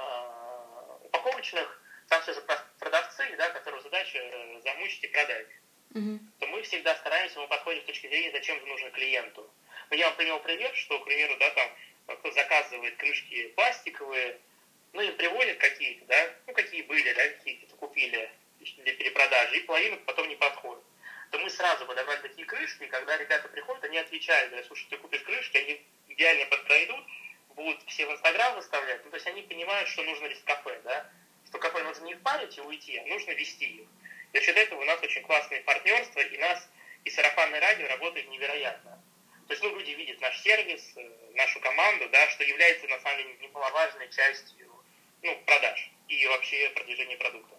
[1.03, 5.47] упаковочных там все же про- продавцы, да, которых задача э, замучить и продать
[5.93, 6.19] Мгм.
[6.39, 9.49] то мы всегда стараемся, мы подходим с точки зрения, зачем это нужно клиенту.
[9.89, 14.39] Ну, я вам привел пример, что, к примеру, да, там, кто заказывает крышки пластиковые,
[14.95, 18.31] ну, им приводят какие-то, да, ну, какие были, да, какие-то купили
[18.77, 20.83] для перепродажи, и половина потом не подходит.
[21.31, 24.97] То мы сразу подобрали такие крышки, и когда ребята приходят, они отвечают, говорят, слушай, ты
[24.97, 27.05] купишь крышки, они идеально подойдут,
[27.49, 31.09] будут все в Инстаграм выставлять, ну, то есть они понимают, что нужно из кафе, да,
[31.47, 33.87] что кафе нужно не впарить и уйти, а нужно вести их.
[34.33, 36.69] За счет этого у нас очень классные партнерства, и нас
[37.03, 39.01] и сарафанное радио работает невероятно.
[39.47, 43.17] То есть, ну, люди видят наш сервис, э, нашу команду, да, что является, на самом
[43.17, 44.64] деле, немаловажной частью,
[45.25, 47.55] ну, продаж и вообще продвижения продукта.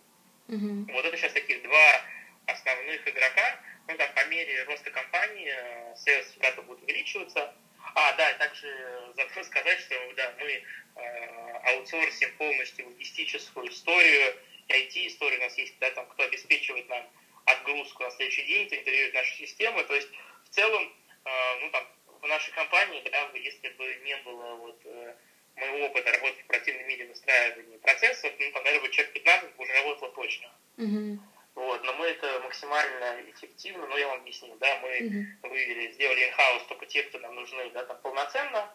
[0.48, 0.86] Мгм.
[0.92, 2.00] Вот это сейчас таких два
[2.46, 3.60] основных игрока.
[3.88, 5.52] ну, там, по мере роста компании
[5.94, 7.54] sales всегда будет увеличиваться.
[7.94, 10.62] А, да, также забыл сказать, что да, мы
[10.96, 14.36] э, аутсорсим полностью логистическую историю,
[14.68, 17.08] IT-историю у нас есть, да, там, кто обеспечивает нам
[17.44, 19.84] отгрузку на следующий день, кто интегрирует наши системы.
[19.84, 20.08] То есть,
[20.44, 20.92] в целом,
[21.24, 21.86] э, ну, там,
[22.20, 25.14] в нашей компании, да, если бы не было вот, э,
[25.56, 30.12] моего опыта работы в оперативном мире выстраивания процессов, ну, там, наверное, человек 15 уже работало
[30.12, 30.52] точно.
[30.76, 31.18] Mm-hmm.
[31.54, 35.48] Вот, но мы это максимально эффективно, ну, я вам объясню, да, мы mm-hmm.
[35.48, 38.74] вывели, сделали in-house только те, кто нам нужны, да, там, полноценно,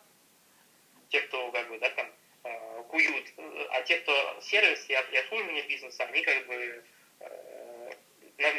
[1.10, 2.12] те, кто, как бы, да, там,
[2.44, 3.28] э, куют,
[3.70, 6.84] а те, кто сервис и обслуживание бизнеса, они, как бы,
[7.20, 7.92] э,
[8.38, 8.54] на,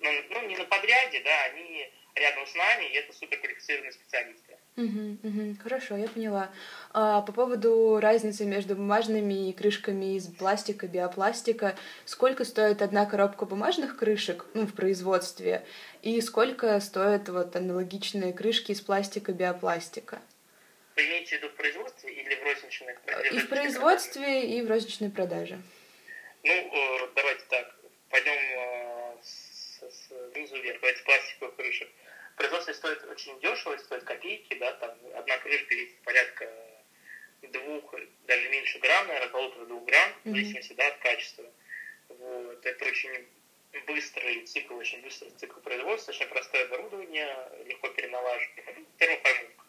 [0.00, 4.55] на, ну, не на подряде, да, они рядом с нами, и это суперквалифицированные специалисты.
[4.76, 6.50] Угу, угу, хорошо, я поняла.
[6.92, 13.96] А, по поводу разницы между бумажными крышками из пластика, биопластика, сколько стоит одна коробка бумажных
[13.96, 15.64] крышек ну, в производстве,
[16.02, 20.20] и сколько стоят вот аналогичные крышки из пластика, биопластика?
[20.96, 23.34] Вы имеете в виду в производстве или в розничной продаже?
[23.34, 25.58] И в производстве, и в розничной продаже.
[26.42, 27.74] Ну, э, давайте так,
[28.10, 29.16] пойдем э,
[30.34, 31.88] снизу вверх, давайте пластиковых крышек
[32.36, 36.52] производстве стоит очень дешево, стоит копейки, да, там одна крышка весит порядка
[37.42, 37.94] двух,
[38.26, 40.20] даже меньше грамм, наверное, полутора-двух грамм, mm-hmm.
[40.24, 41.44] в зависимости, да, от качества.
[42.08, 43.26] Вот, это очень
[43.86, 49.64] быстрый цикл, очень быстрый цикл производства, очень простое оборудование, легко переналаживание, термоформовка.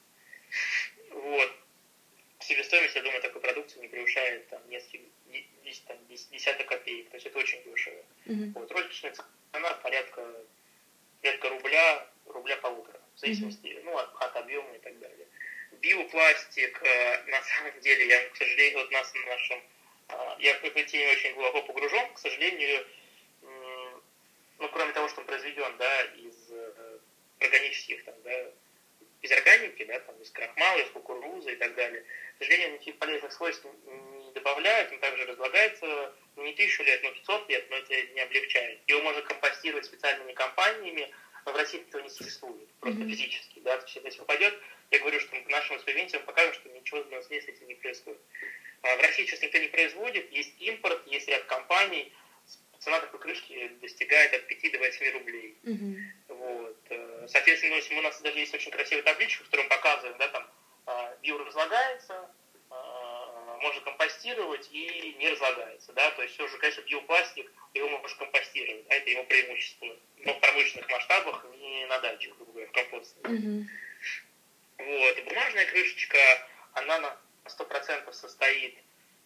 [1.12, 1.52] Вот.
[2.40, 5.06] Себестоимость, я думаю, такой продукции не превышает там несколько,
[5.88, 8.04] там, десяток копеек, то есть это очень дешево.
[8.26, 8.52] Mm-hmm.
[8.54, 9.14] Вот, розничная
[9.52, 10.46] цена порядка,
[11.22, 15.28] порядка рубля рубля полутора, в зависимости ну, от, от объема и так далее.
[15.82, 19.62] Биопластик, э, на самом деле, я, к сожалению, вот нас на нашем,
[20.10, 22.86] э, я в этой теме очень глубоко погружен, к сожалению,
[24.60, 26.98] ну, кроме того, что он произведен, да, из э,
[27.40, 28.52] органических, там, да,
[29.22, 32.04] из органики, да, там, из крахмала, из кукурузы и так далее.
[32.36, 37.50] К сожалению, никаких полезных свойств не добавляют, он также разлагается не тысячу лет, но 500
[37.50, 38.80] лет, но это не облегчает.
[38.88, 41.12] Его можно компостировать специальными компаниями,
[41.48, 43.10] но в России этого не существует, просто mm-hmm.
[43.10, 44.54] физически, да, то есть если попадет,
[44.92, 48.20] я говорю, что к нашему эксперименте мы покажем, что ничего на с этим не происходит.
[48.82, 52.12] А в России сейчас никто не производит, есть импорт, есть ряд компаний,
[52.80, 55.58] цена такой крышки достигает от 5 до 8 рублей.
[55.64, 56.36] Mm-hmm.
[56.36, 56.78] Вот.
[56.90, 60.52] Э, соответственно, у нас даже есть очень красивая табличка, в которой мы показываем, да, там,
[60.86, 62.30] а, био разлагается,
[63.62, 65.94] можно компостировать и не разлагается.
[65.94, 66.12] Да?
[66.12, 69.88] То есть все же, конечно, биопластик, его можно компостировать, а это его преимущество.
[70.18, 73.32] Но в промышленных масштабах, не на дачах, грубо говоря, в компостах.
[73.32, 73.64] Mm-hmm.
[74.78, 75.18] Вот.
[75.18, 76.18] И бумажная крышечка,
[76.74, 78.78] она на 100% состоит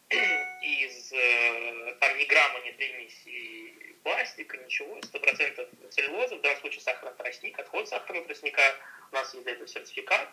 [0.62, 7.16] из э, там ни грамма, ни примеси пластика, ничего, 100% целлюлоза, в данном случае сахарный
[7.18, 8.62] тростник, отход сахарного тростника,
[9.12, 10.30] у нас есть для этого сертификат,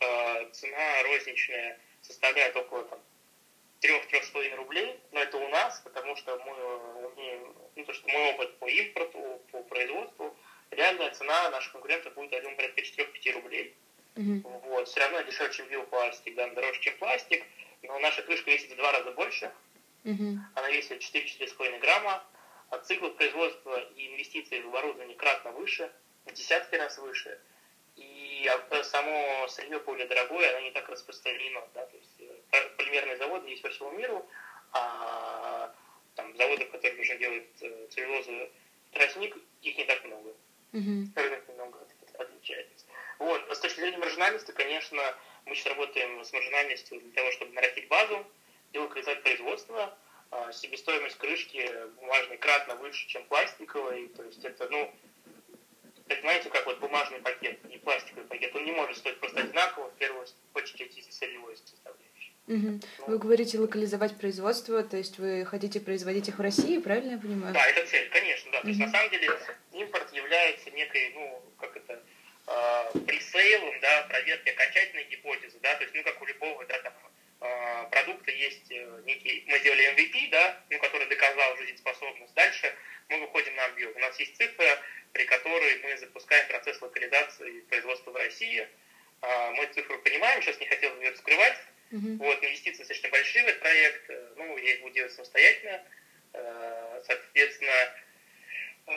[0.00, 3.00] э, цена розничная составляет около там,
[3.82, 8.58] 3-3,5 рублей, но это у нас, потому что мы умеем, ну, то, что мой опыт
[8.58, 10.36] по импорту, по производству,
[10.70, 13.76] реальная цена наших конкурентов будет, я думаю, порядка 4-5 рублей.
[14.14, 14.60] Mm-hmm.
[14.68, 17.44] Вот, все равно дешевле, чем биопластик, да, дороже, чем пластик,
[17.82, 19.52] но наша крышка весит в два раза больше,
[20.04, 20.36] mm-hmm.
[20.54, 22.24] она весит 4-4,5 грамма,
[22.70, 25.92] а цикл производства и инвестиций в оборудование кратно выше,
[26.24, 27.38] в десятки раз выше,
[27.96, 28.50] и
[28.84, 31.86] само сырье более дорогое, оно не так распространено, да,
[32.76, 34.26] полимерные заводы есть по всему миру,
[34.72, 35.74] а
[36.14, 38.50] там заводов, которые нужно делать э, целлюлозу
[38.92, 40.34] тростник, их не так много.
[40.72, 41.08] Mm-hmm.
[41.14, 41.78] Рынок немного
[42.18, 42.86] отличается.
[43.18, 43.42] Вот.
[43.50, 45.00] С точки зрения маржинальности, конечно,
[45.44, 48.26] мы сейчас работаем с маржинальностью для того, чтобы нарастить базу
[48.72, 49.96] и локализовать производство.
[50.30, 54.08] А, себестоимость крышки бумажной кратно выше, чем пластиковой.
[54.08, 54.92] То есть это, ну,
[56.20, 58.54] знаете, как вот бумажный пакет и пластиковый пакет.
[58.54, 62.05] Он не может стоить просто одинаково, в первую очередь из-за сырьевой составляющей.
[62.48, 62.80] Угу.
[63.08, 67.52] Вы говорите локализовать производство, то есть вы хотите производить их в России, правильно я понимаю?
[67.52, 68.60] Да, это цель, конечно, да.
[68.60, 69.30] То есть на самом деле
[69.72, 72.00] импорт является некой, ну, как это,
[72.46, 76.92] э, пресейлом, да, проверки окончательной гипотезы, да, то есть, ну, как у любого, да, там,
[77.40, 82.34] э, продукта есть э, некий, мы сделали MVP, да, ну, который доказал жизнеспособность.
[82.34, 82.72] Дальше
[83.08, 83.90] мы выходим на объем.
[83.94, 84.78] У нас есть цифра,
[85.12, 88.68] при которой мы запускаем процесс локализации производства в России.
[89.22, 91.56] Э, мы цифру понимаем, сейчас не хотел ее раскрывать,
[91.92, 92.16] Uh-huh.
[92.18, 95.82] Вот, инвестиции достаточно большие в этот проект, э, ну, я их буду делать самостоятельно.
[96.32, 97.94] Э, соответственно,
[98.88, 98.92] э,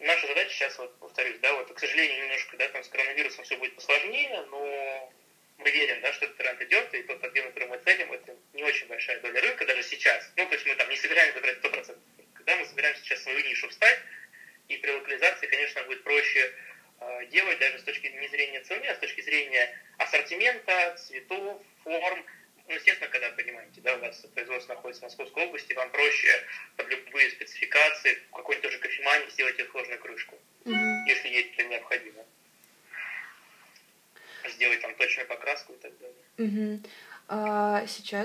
[0.00, 3.56] наша задача сейчас, вот, повторюсь, да, вот, к сожалению, немножко, да, там с коронавирусом все
[3.56, 5.12] будет посложнее, но
[5.58, 8.64] мы верим, да, что этот тренд идет, и тот объем, который мы целим, это не
[8.64, 10.30] очень большая доля рынка, даже сейчас.
[10.36, 13.40] Ну, то есть мы там не собираемся забрать 100% рынка, да, мы собираемся сейчас свою
[13.40, 14.00] нишу встать,
[14.68, 16.52] И при локализации, конечно, будет проще
[17.00, 20.96] э, делать даже с точки не зрения цены, а с точки зрения ассортимента,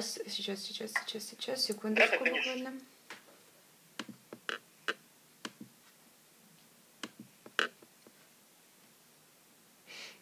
[0.02, 2.74] сейчас, сейчас, сейчас, сейчас, сейчас, секундочку да, да, буквально.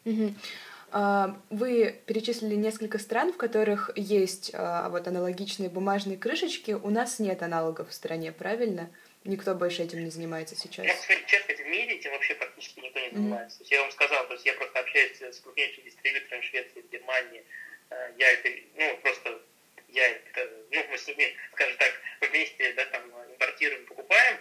[0.05, 0.33] Угу.
[1.49, 6.71] Вы перечислили несколько стран, в которых есть а, вот аналогичные бумажные крышечки.
[6.71, 8.91] У нас нет аналогов в стране, правильно?
[9.23, 10.85] Никто больше этим не занимается сейчас.
[10.85, 13.55] Ну, честно, в мире этим вообще практически никто не занимается.
[13.55, 13.57] Mm-hmm.
[13.57, 17.43] То есть я вам сказал, то есть я просто общаюсь с крупнейшими дистрибьюторами Швеции, Германии.
[17.89, 19.41] Э, я это, ну, просто
[19.93, 24.37] я это, ну, мы с ними, скажем так, вместе, да, там, импортируем, покупаем,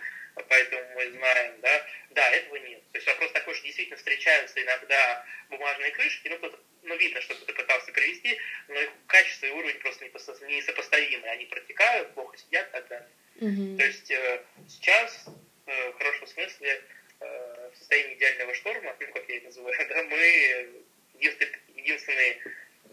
[0.48, 2.82] поэтому мы знаем, да, да, этого нет.
[2.92, 7.34] То есть вопрос такой, что действительно встречаются иногда бумажные крышки, ну, кто ну, видно, что
[7.34, 8.38] кто-то пытался привести,
[8.68, 11.28] но их качество и уровень просто несопоставимы.
[11.28, 13.08] Они протекают, плохо сидят и так далее.
[13.36, 13.76] Mm-hmm.
[13.76, 15.26] То есть э, сейчас,
[15.66, 16.82] э, в хорошем смысле,
[17.20, 20.84] э, в состоянии идеального шторма, ну, как я это называю, да, мы
[21.14, 22.42] единственные, единственные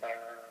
[0.01, 0.49] э,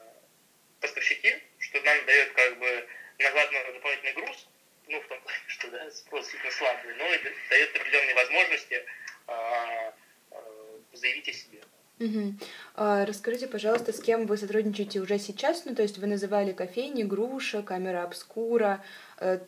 [0.80, 1.36] поставщики,
[1.68, 4.48] что нам дает как бы назад дополнительный груз,
[4.88, 8.84] ну, в том плане, что да, спрос действительно слабый, но это дает определенные возможности
[9.26, 9.94] а,
[10.30, 11.60] а, заявить о себе.
[12.00, 12.34] Угу.
[12.76, 15.64] А, расскажите, пожалуйста, с кем вы сотрудничаете уже сейчас?
[15.64, 18.84] Ну, то есть вы называли кофейни, груша, камера обскура,
[19.18, 19.40] э,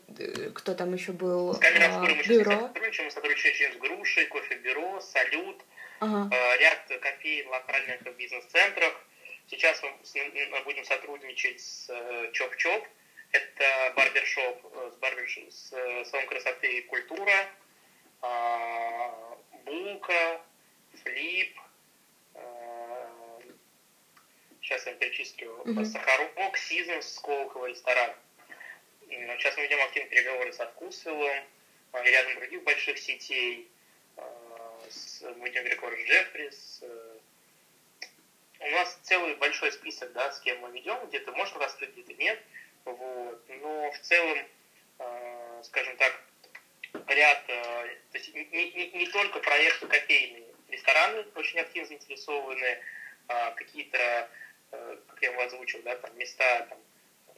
[0.53, 1.55] кто там еще был?
[1.55, 2.51] С камерой а, обскура мы бюро.
[2.51, 5.61] сейчас сотрудничаем, мы сотрудничаем с грушей, кофе-бюро, салют,
[6.01, 6.29] ага.
[6.35, 9.07] а, ряд кофеин в локальных бизнес-центрах.
[9.51, 12.87] Сейчас мы будем сотрудничать с э, Чоп-Чоп,
[13.33, 17.35] это барбершоп э, с, барбершоп, с э, салон красоты и культура,
[18.23, 20.41] а, Булка,
[21.03, 21.59] Флип,
[24.61, 25.85] сейчас я перечислю, mm-hmm.
[25.85, 28.15] Сахарок, Сизнес, Сколково, ресторан.
[29.09, 30.53] Сейчас мы ведем активные переговоры
[31.93, 33.69] а, и рядом других больших сетей.
[34.89, 36.85] С, мы ведем переговоры с Джеффрис.
[38.61, 42.39] У нас целый большой список, да, с кем мы ведем, где-то можно раскрыть, где-то нет.
[42.85, 43.43] Вот.
[43.49, 44.39] Но в целом,
[44.99, 46.21] э, скажем так,
[47.09, 52.79] ряд, э, то есть не, не, не только проекты кофейные, рестораны очень активно заинтересованы,
[53.29, 54.29] э, какие-то,
[54.73, 56.79] э, как я вам озвучил, да, там места, там,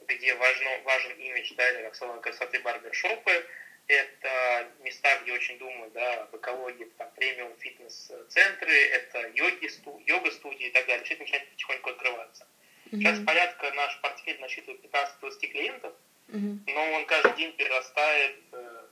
[0.08, 3.46] где важно, важен имидж, да, или как салон красоты барбершопы,
[3.88, 9.70] это места, где очень думают да, об экологии, там, премиум фитнес-центры, это йоги,
[10.06, 11.04] йога-студии и так далее.
[11.04, 12.46] Все это начинает потихоньку открываться.
[12.90, 15.92] Сейчас порядка наш портфель насчитывает 15-20 клиентов,
[16.28, 18.82] но он каждый день перерастает э,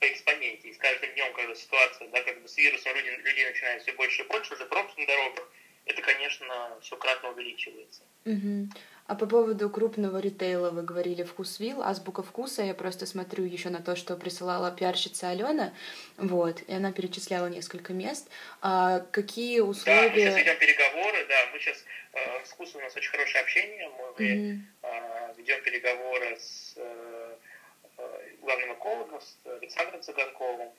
[0.00, 0.68] по экспоненте.
[0.68, 3.92] И с каждым днем, когда ситуация, да, как бы с вирусом люди, людей начинает все
[3.92, 5.48] больше и больше, уже пробки на дорогах,
[5.86, 8.02] это, конечно, все кратно увеличивается.
[8.24, 8.68] Угу.
[9.06, 12.62] А по поводу крупного ритейла вы говорили «Вкусвилл», «Азбука вкуса».
[12.62, 15.74] Я просто смотрю еще на то, что присылала пиарщица Алена,
[16.16, 18.30] вот, и она перечисляла несколько мест.
[18.62, 20.08] А какие условия...
[20.08, 21.84] Да, мы сейчас ведем переговоры, да, мы сейчас...
[22.14, 24.58] Э, с вкусом у нас очень хорошее общение, мы mm-hmm.
[24.82, 27.36] э, ведем переговоры с э,
[27.98, 30.70] э, главным экологом, с Александром Цыганковым,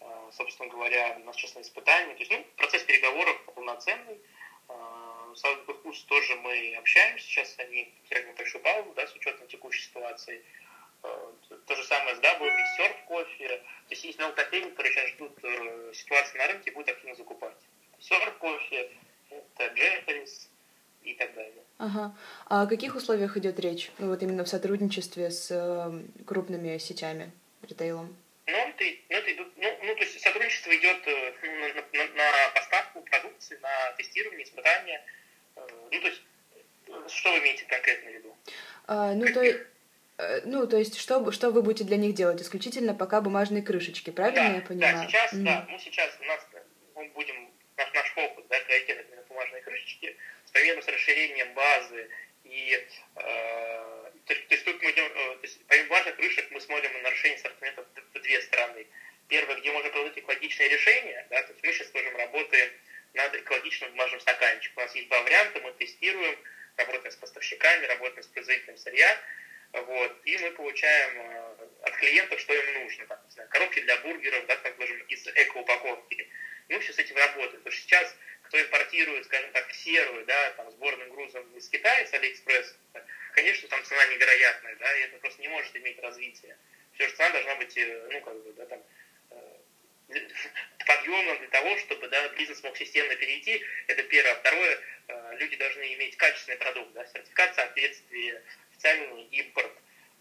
[0.00, 0.04] э,
[0.36, 2.12] собственно говоря, у нас сейчас на испытании.
[2.12, 4.20] То есть, ну, процесс переговоров полноценный,
[5.36, 7.92] Саудовый вкус тоже мы общаемся, сейчас они
[8.36, 10.42] большую паузу, да, с учетом текущей ситуации.
[11.02, 11.32] Э,
[11.66, 12.46] то же самое с Дабл,
[12.76, 13.48] Серф кофе.
[13.48, 17.14] То есть есть много кофеин, которые сейчас ждут э, ситуации на рынке и будут активно
[17.14, 17.56] закупать.
[18.00, 18.90] Серф кофе,
[19.30, 20.50] это Джефферис
[21.02, 21.62] и так далее.
[21.78, 22.16] Ага.
[22.46, 23.90] А о каких условиях идет речь?
[23.98, 27.30] Ну вот именно в сотрудничестве с э, крупными сетями,
[27.62, 28.16] ритейлом?
[28.46, 33.00] Ну, это, ну, это идут, ну, ну, то есть сотрудничество идет на, на, на поставку
[33.02, 35.04] продукции, на тестирование, испытания,
[35.90, 36.22] ну, то есть,
[37.08, 38.36] что вы имеете конкретно в виду?
[38.86, 42.40] А, ну, то, э, ну, то есть, что, что вы будете для них делать?
[42.40, 44.96] Исключительно пока бумажные крышечки, правильно да, я понимаю?
[44.96, 45.44] Да, сейчас, mm-hmm.
[45.44, 46.46] да, мы сейчас, у нас,
[46.94, 50.16] мы будем, наш, наш фокус, да, приоритет бумажные крышечки,
[50.46, 52.08] с примерно с расширением базы
[52.44, 52.86] и
[53.16, 56.92] э, то, то есть тут мы идем, э, то есть, помимо бумажных крышек мы смотрим
[56.92, 57.84] на нарушение ассортимента
[58.14, 58.86] в две стороны.
[59.28, 62.70] Первое, где можно проводить экологичные решения, да, то есть мы сейчас тоже работаем
[63.16, 64.82] над экологичным бумажным стаканчиком.
[64.82, 66.38] У нас есть два варианта, мы тестируем,
[66.76, 69.18] работаем с поставщиками, работаем с производителем сырья,
[69.72, 73.06] вот, и мы получаем э, от клиентов, что им нужно.
[73.06, 76.28] Там, не знаю, коробки для бургеров, да, так скажем, из эко-упаковки.
[76.68, 77.58] И мы все с этим работаем.
[77.58, 82.12] Потому что сейчас, кто импортирует, скажем так, серую, да, там, сборным грузом из Китая, с
[82.12, 82.76] Алиэкспресс,
[83.32, 86.56] конечно, там цена невероятная, да, и это просто не может иметь развития.
[86.94, 88.82] Все же цена должна быть, э, ну, как бы, да, там,
[89.30, 89.56] э,
[90.86, 93.62] подъемным для того, чтобы да, бизнес мог системно перейти.
[93.88, 94.32] Это первое.
[94.32, 94.78] А второе,
[95.08, 99.72] э, люди должны иметь качественный продукт, да, сертификат соответствия, официальный импорт,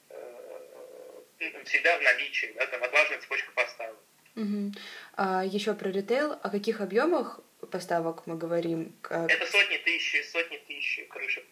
[0.09, 3.99] э, всегда в наличии, да, там отлаженная цепочка поставок.
[4.35, 4.71] Угу.
[5.17, 6.33] А еще про ритейл.
[6.33, 7.39] О каких объемах
[7.71, 8.95] поставок мы говорим?
[9.01, 9.31] Как...
[9.31, 11.45] Это сотни тысяч, сотни тысяч крышек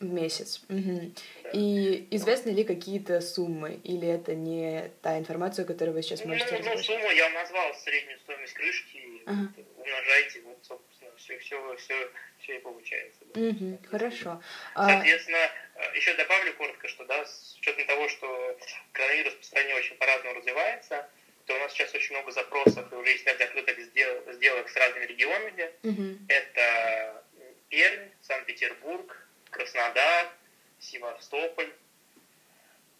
[0.00, 0.62] в месяц.
[0.68, 1.12] Угу.
[1.52, 3.80] И известны ли какие-то суммы?
[3.84, 7.74] Или это не та информация, которую вы сейчас ну, можете ну, ну, сумму я назвал,
[7.74, 9.22] среднюю стоимость крышки.
[9.26, 9.48] Ага.
[9.76, 13.20] Умножайте, вот, собственно, все, все, все, все и получается.
[13.34, 13.40] Да.
[13.40, 13.78] Угу.
[13.90, 14.42] Хорошо.
[14.74, 15.50] А Соответственно,
[15.94, 18.58] еще добавлю коротко, что да, с учетом того, что
[18.92, 21.08] коронавирус по стране очень по-разному развивается,
[21.46, 24.76] то у нас сейчас очень много запросов, и уже есть ряд закрытых сделок, сделок с
[24.76, 25.70] разными регионами.
[25.82, 26.18] Mm-hmm.
[26.28, 27.24] Это
[27.68, 29.23] Пермь, Санкт-Петербург,
[29.54, 30.32] Краснодар,
[30.80, 31.72] Севастополь.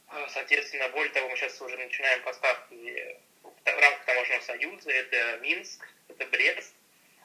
[0.06, 4.90] А, соответственно, более того, мы сейчас уже начинаем поставки в рамках таможенного союза.
[4.90, 6.72] Это Минск, это Брест.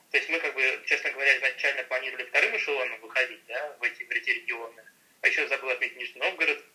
[0.09, 4.03] То есть мы, как бы, честно говоря, изначально планировали вторым эшелоном выходить да, в, эти,
[4.03, 4.83] в эти регионы.
[5.21, 6.65] А еще забыл отметить Нижний Новгород.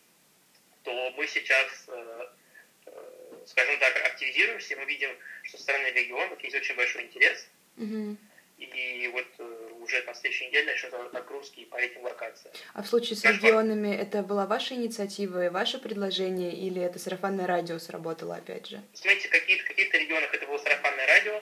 [0.83, 2.27] То мы сейчас э,
[3.45, 5.09] скажем так, активизируемся, мы видим,
[5.43, 7.49] что со стороны регионов есть очень большой интерес.
[7.75, 8.17] Угу.
[8.59, 12.53] И вот э, уже на следующей неделе начнут нагрузки по этим локациям.
[12.73, 14.07] А в случае с Наш регионами план...
[14.07, 18.81] это была ваша инициатива и ваше предложение, или это сарафанное радио сработало опять же?
[18.93, 21.39] Смотрите, в каких-то, каких регионах это было сарафанное радио,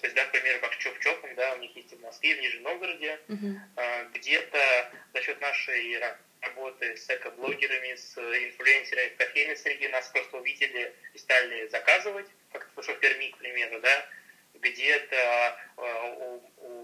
[0.00, 2.34] то есть, да, к примеру, как Чоп-Чопом, да, у них есть и в Москве, и
[2.34, 3.20] в Нижнем Новгороде.
[3.28, 3.56] Uh-huh.
[3.76, 6.00] А, где-то за счет нашей
[6.40, 12.70] работы с эко-блогерами, с инфлюенсерами в кофейной среде, нас просто увидели и стали заказывать, как
[12.74, 14.06] это в Перми, к примеру, да,
[14.54, 15.16] где-то
[15.76, 15.82] э,
[16.18, 16.79] у, у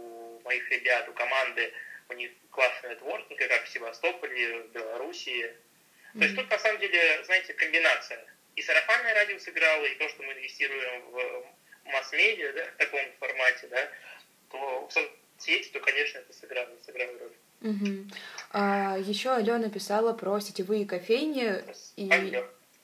[0.46, 1.72] моих ребят, у команды,
[2.08, 5.44] у них классный нетворкинг, как в Севастополе, в Белоруссии.
[5.44, 6.18] Mm-hmm.
[6.18, 8.24] То есть тут, на самом деле, знаете, комбинация.
[8.54, 11.46] И сарафанное радио сыграло, и то, что мы инвестируем в
[11.84, 13.88] масс-медиа, да, в таком формате, да,
[14.50, 17.36] то в соцсети, то, конечно, это сыграло, сыграло роль.
[17.62, 18.10] Угу.
[18.52, 21.62] А, еще Алена писала про сетевые кофейни
[21.96, 22.42] и...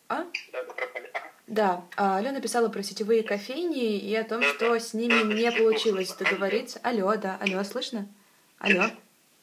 [0.08, 0.26] А?
[0.52, 1.10] Да, пропали.
[1.46, 4.80] Да, а Алена писала про сетевые кофейни и о том, да, что да.
[4.80, 6.80] с ними да, не получилось договориться.
[6.82, 8.08] Алло, да, алло, слышно?
[8.58, 8.84] Алло.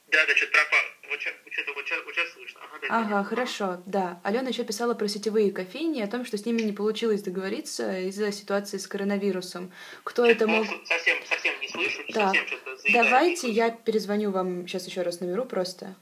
[0.07, 0.81] Да, да, что-то пропало.
[1.09, 2.61] Вот что-то вот сейчас, вот сейчас слышно.
[2.63, 4.21] Ага, да, ага хорошо, да.
[4.23, 8.31] Алена еще писала про сетевые кофейни, о том, что с ними не получилось договориться из-за
[8.31, 9.71] ситуации с коронавирусом.
[10.03, 10.65] Кто это мог...
[10.85, 15.45] Совсем, совсем не слышу, так, совсем что-то Давайте я перезвоню вам сейчас еще раз наберу
[15.45, 15.95] просто.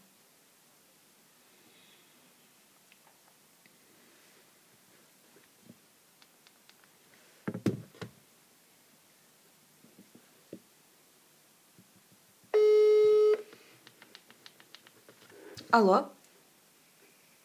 [15.78, 16.12] Алло.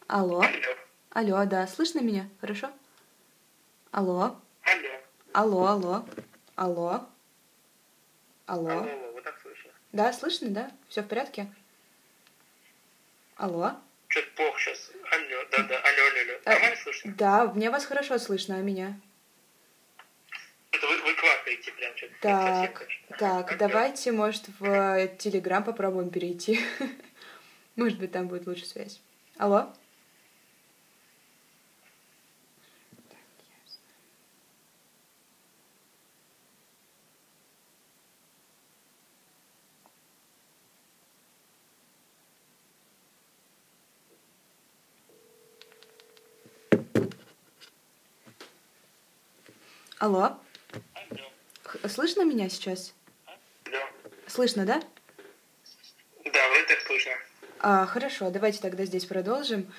[0.07, 0.43] Алло.
[1.11, 2.31] Алло, да, слышно меня?
[2.41, 2.73] Хорошо?
[3.91, 4.41] Алло.
[4.63, 4.89] Алло.
[5.35, 6.07] Алло, алло.
[6.57, 7.07] Алло.
[8.47, 8.71] Алло.
[8.71, 9.71] Алло, вы так слышно?
[9.93, 10.71] Да, слышно, да?
[10.89, 11.53] Все в порядке?
[13.37, 13.73] Алло.
[14.09, 14.91] Что-то плохо сейчас.
[15.11, 16.41] Алло, да, да, алло, алло, алло.
[16.47, 17.15] А, Нормально слышно?
[17.15, 18.99] Да, мне вас хорошо слышно, а меня?
[20.71, 22.15] Это вы, вы квакаете прям что-то.
[22.23, 26.59] Так, так, давайте, может, в Телеграм попробуем перейти.
[27.77, 29.01] Может быть, там будет лучше связь.
[29.39, 29.73] Алло?
[49.99, 50.37] Алло?
[50.95, 51.89] Алло.
[51.89, 52.93] Слышно меня сейчас?
[53.65, 53.89] Да.
[54.27, 54.83] Слышно, да?
[56.25, 57.13] Да, вроде так слышно.
[57.63, 59.73] А, хорошо, давайте тогда здесь продолжим.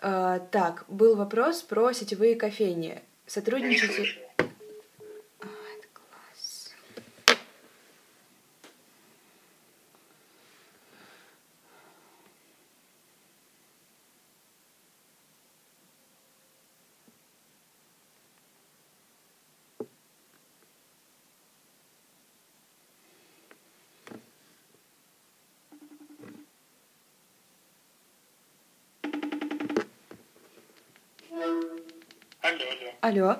[0.00, 3.02] А, так, был вопрос про сетевые кофейни.
[3.26, 4.18] Сотрудничаете...
[33.02, 33.36] Алло.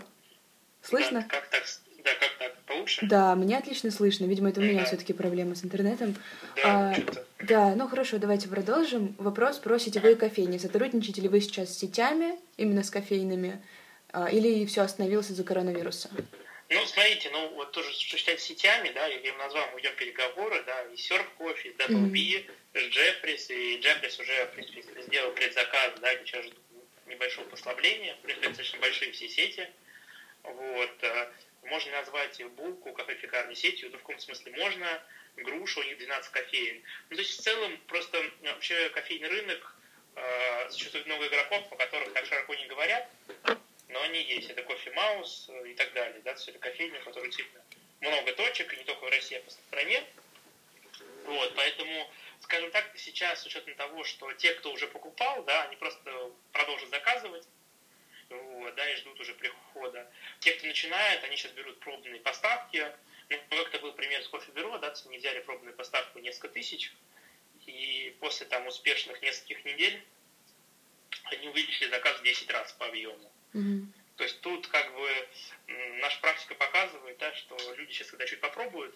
[0.82, 1.20] Слышно?
[1.20, 1.62] Да, как так?
[2.02, 2.56] Да, как так?
[2.66, 3.06] Получше?
[3.06, 4.24] Да, меня отлично слышно.
[4.24, 4.86] Видимо, это у меня да.
[4.86, 6.16] все-таки проблемы с интернетом.
[6.56, 6.96] Да, а,
[7.38, 9.14] да, ну хорошо, давайте продолжим.
[9.18, 10.58] Вопрос про сетевые кофейни.
[10.58, 13.62] Сотрудничаете ли вы сейчас с сетями, именно с кофейными,
[14.12, 16.10] а, или все остановилось из-за коронавируса?
[16.68, 20.60] Ну, смотрите, ну, вот тоже, что считать сетями, да, я им назвал, мы идем переговоры,
[20.66, 22.50] да, и Surf Coffee, и Double mm-hmm.
[22.74, 26.46] с Джеффрис, и Джеффрис уже, в принципе, сделал предзаказ, да, сейчас
[27.06, 29.68] небольшого послабления, принципе, достаточно большие все сети.
[30.42, 31.04] Вот.
[31.62, 35.02] Можно назвать булку кафе-пекарной сетью, ну, в каком смысле можно,
[35.36, 36.82] груша, у них 12 кофеин.
[37.08, 39.76] Ну, то есть, в целом, просто вообще кофейный рынок
[40.16, 43.08] э, существует много игроков, о которых так широко не говорят,
[43.88, 44.50] но они есть.
[44.50, 46.20] Это кофе Маус и так далее.
[46.24, 47.62] Да, все это кофейни, которые действительно
[48.00, 50.04] много точек, и не только в России, а по стране.
[51.24, 52.10] Вот, поэтому,
[52.42, 56.88] скажем так, сейчас, с учетом того, что те, кто уже покупал, да, они просто продолжат
[56.90, 57.46] заказывать,
[58.28, 60.10] вот, да, и ждут уже прихода.
[60.40, 62.86] Те, кто начинает, они сейчас берут пробные поставки.
[63.28, 66.92] Ну, как-то был пример с кофе-бюро, да, они взяли пробную поставку несколько тысяч,
[67.66, 70.04] и после там успешных нескольких недель
[71.24, 73.32] они увеличили заказ в 10 раз по объему.
[73.54, 73.86] Mm-hmm.
[74.16, 75.28] То есть тут как бы
[76.00, 78.94] наша практика показывает, да, что люди сейчас, когда чуть попробуют,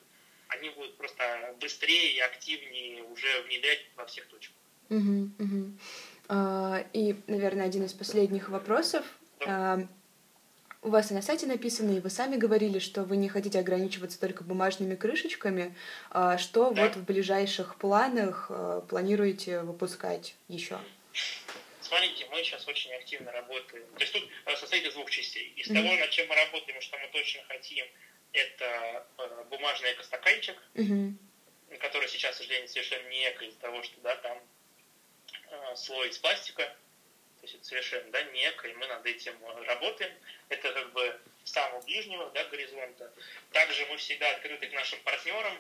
[0.49, 4.57] они будут просто быстрее и активнее уже внедрять во всех точках.
[4.91, 5.79] Угу, угу.
[6.29, 9.05] А, и, наверное, один из последних вопросов.
[9.41, 9.47] Да.
[9.49, 9.89] А,
[10.83, 14.21] у вас и на сайте написано, и вы сами говорили, что вы не хотите ограничиваться
[14.21, 15.75] только бумажными крышечками.
[16.11, 16.83] А, что да.
[16.83, 20.79] вот в ближайших планах а, планируете выпускать еще?
[21.81, 23.85] Смотрите, мы сейчас очень активно работаем.
[23.97, 25.53] То есть тут э, состоит из двух частей.
[25.57, 25.75] Из mm-hmm.
[25.75, 27.87] того, над чем мы работаем, что мы точно хотим,
[28.37, 31.79] это э, бумажный экостаканчик, mm-hmm.
[31.79, 34.39] который сейчас, к сожалению, совершенно не эко из-за того, что да, там
[35.51, 36.63] э, слой из пластика.
[36.63, 39.35] То есть это совершенно да, не эко, и мы над этим
[39.67, 40.13] работаем.
[40.49, 43.13] Это как бы самого ближнего да, горизонта.
[43.53, 45.57] Также мы всегда открыты к нашим партнерам.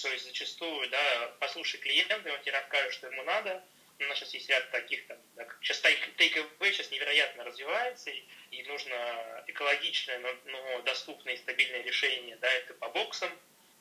[0.00, 3.62] То есть зачастую, да, послушай клиента, он тебе расскажет, что ему надо–
[4.00, 8.24] у нас сейчас есть ряд таких, там, да, сейчас take away сейчас невероятно развивается, и,
[8.50, 13.30] и нужно экологичное, но, но доступное и стабильное решение, да, это по боксам,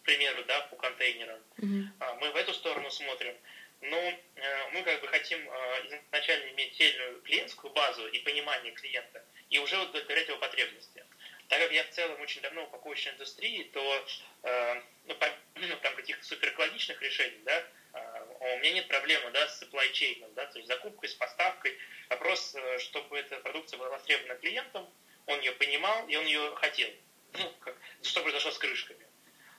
[0.02, 1.42] к примеру, да, по контейнерам.
[1.58, 1.84] Mm-hmm.
[2.00, 3.36] А, мы в эту сторону смотрим.
[3.82, 9.24] Но э, мы как бы хотим э, изначально иметь сильную клиентскую базу и понимание клиента,
[9.50, 11.06] и уже удовлетворять его потребности.
[11.48, 14.06] Так как я в целом очень давно в упаковочной индустрии, то
[14.44, 17.66] э, ну, помимо там каких-то суперэкологичных решений, да,
[18.40, 21.78] у меня нет проблемы да, с supply chain, да, то есть закупкой, с поставкой.
[22.10, 24.90] Вопрос, э, чтобы эта продукция была востребована клиентом,
[25.26, 26.90] он ее понимал и он ее хотел.
[27.34, 29.06] Ну, как, что произошло с крышками.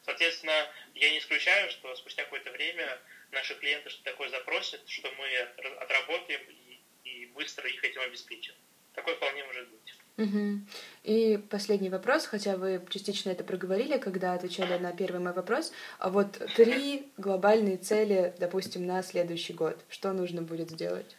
[0.03, 2.99] Соответственно, я не исключаю, что спустя какое-то время
[3.31, 5.39] наши клиенты что-то такое запросят, что мы
[5.79, 8.55] отработаем и, и быстро их этим обеспечим.
[8.95, 9.95] Такое вполне может быть.
[10.21, 10.61] Угу.
[11.05, 15.73] И последний вопрос, хотя вы частично это проговорили, когда отвечали на первый мой вопрос.
[15.99, 19.83] А вот три глобальные цели, допустим, на следующий год.
[19.89, 21.17] Что нужно будет сделать?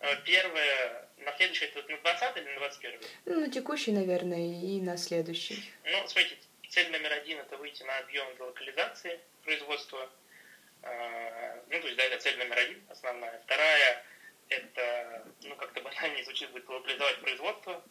[0.00, 3.00] Э, первое, на следующий, это на 20 или на 21?
[3.24, 5.64] Ну, на текущий, наверное, и на следующий.
[5.84, 6.36] Ну, смотрите,
[6.68, 10.10] цель номер один– это выйти на объем локализации производства.
[10.82, 13.40] Э, ну, то есть, да, это цель номер один, основная.
[13.46, 14.04] Вторая
[14.50, 17.82] это, ну, как-то банально звучит, будет локализовать производство,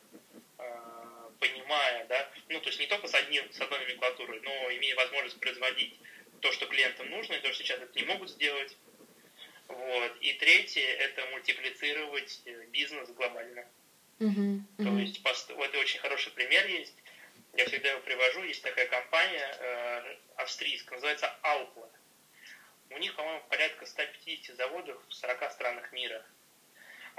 [0.57, 4.95] э, понимая, да, ну, то есть не только с, одним, с одной номенклатурой, но имея
[4.95, 5.97] возможность производить
[6.41, 8.77] то, что клиентам нужно, и то, что сейчас это не могут сделать.
[9.67, 10.17] Вот.
[10.21, 13.65] И третье– это мультиплицировать э, бизнес глобально.
[14.19, 14.83] Uh-huh, uh-huh.
[14.83, 16.95] То есть, вот очень хороший пример есть.
[17.53, 18.43] Я всегда его привожу.
[18.43, 21.89] Есть такая компания э, австрийская, называется Alpla.
[22.89, 26.25] У них, по-моему, порядка 150 заводов в 40 странах мира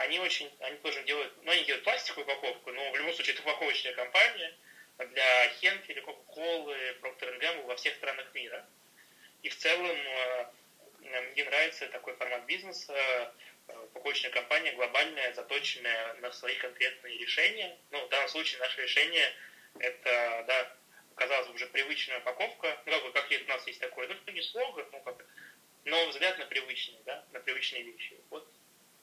[0.00, 3.42] они очень, они тоже делают, ну, они делают пластиковую упаковку, но в любом случае это
[3.42, 4.54] упаковочная компания
[4.98, 8.66] для Хенкеля, Кока-Колы, Procter Gamble во всех странах мира.
[9.42, 10.46] И в целом э,
[11.32, 12.94] мне нравится такой формат бизнеса,
[13.68, 17.76] э, упаковочная компания глобальная, заточенная на свои конкретные решения.
[17.90, 19.30] Ну, в данном случае наше решение
[19.78, 20.76] это, да,
[21.14, 22.80] казалось бы, уже привычная упаковка.
[22.86, 25.26] Ну, как бы, как у нас есть такое, ну, не слоган, ну, как
[25.84, 28.14] но взгляд на привычные, да, на привычные вещи.
[28.28, 28.49] Вот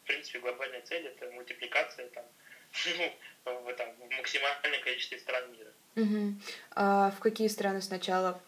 [0.07, 2.23] в принципе, глобальная цель– это мультипликация там,
[2.97, 5.71] ну, в, там, в максимальном количестве стран мира.
[5.97, 6.33] Угу.
[6.71, 8.41] А в какие страны сначала?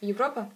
[0.00, 0.50] Европа?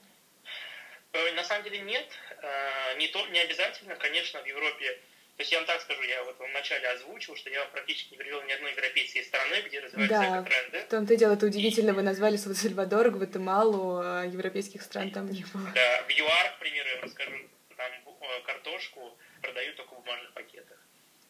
[1.12, 2.07] Э, на самом деле нет.
[2.43, 3.95] Э, не, то, не обязательно.
[3.95, 4.99] Конечно, в Европе
[5.37, 8.11] то есть я вам так скажу, я вот вам вначале озвучил, что я вам практически
[8.11, 10.81] не привел ни одной европейской страны, где развиваются да, тренды.
[10.81, 11.93] в том-то и дело, это удивительно, и...
[11.93, 15.70] вы назвали Сальвадор, Гватемалу, а европейских стран там не было.
[15.76, 17.37] Да, в ЮАР, к примеру, я расскажу,
[17.76, 20.78] там э, картошку, продают только в бумажных пакетах.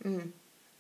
[0.01, 0.33] Mm.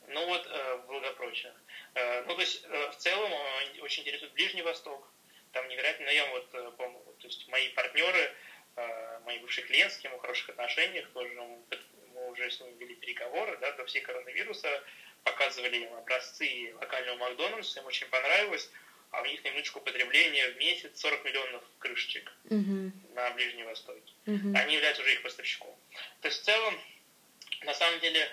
[0.08, 1.54] Ну вот, э, в благополучно.
[1.94, 5.06] Э, ну, то есть, э, в целом, э, очень интересует Ближний Восток.
[5.52, 8.32] Там невероятно, но я вот, э, помню, то есть, мои партнеры,
[8.76, 12.94] э, мои бывшие клиенты, с кем в хороших отношениях, тоже мы уже с ними вели
[12.94, 14.82] переговоры, да, до всей коронавируса,
[15.24, 18.70] показывали им образцы локального Макдональдса, им очень понравилось,
[19.10, 23.14] а у них на минуточку потребления в месяц 40 миллионов крышечек mm-hmm.
[23.14, 24.12] на Ближнем Востоке.
[24.26, 24.56] Mm-hmm.
[24.56, 25.74] Они являются уже их поставщиком.
[26.20, 26.78] То есть в целом
[27.62, 28.30] на самом деле,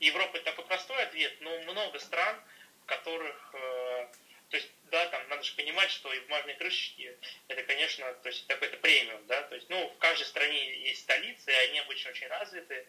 [0.00, 2.40] Европа это такой простой ответ, но много стран,
[2.82, 4.08] в которых, э,
[4.50, 7.16] то есть, да, там надо же понимать, что и бумажные крышечки,
[7.48, 11.50] это, конечно, то есть такой-то премиум, да, то есть, ну, в каждой стране есть столицы,
[11.50, 12.86] и они обычно очень развиты,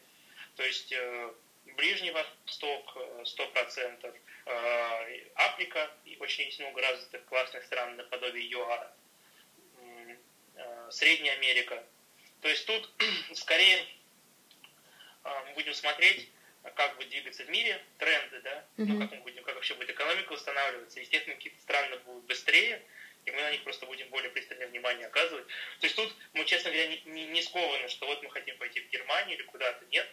[0.56, 1.34] то есть, э,
[1.66, 4.14] Ближний Восток 100%,
[5.36, 8.92] Африка, и очень есть много развитых классных стран наподобие ЮАР,
[10.92, 11.82] Средняя Америка.
[12.42, 12.90] То есть тут
[13.34, 13.88] скорее
[15.24, 16.30] мы будем смотреть
[16.76, 18.86] как будет двигаться в мире, тренды, да, mm-hmm.
[18.86, 21.00] ну, как мы будем, как вообще будет экономика устанавливаться.
[21.00, 22.82] Естественно, какие-то страны будут быстрее,
[23.26, 25.46] и мы на них просто будем более пристальное внимание оказывать.
[25.80, 28.80] То есть тут мы, честно говоря, не, не, не скованы, что вот мы хотим пойти
[28.80, 29.86] в Германию или куда-то.
[29.92, 30.10] Нет.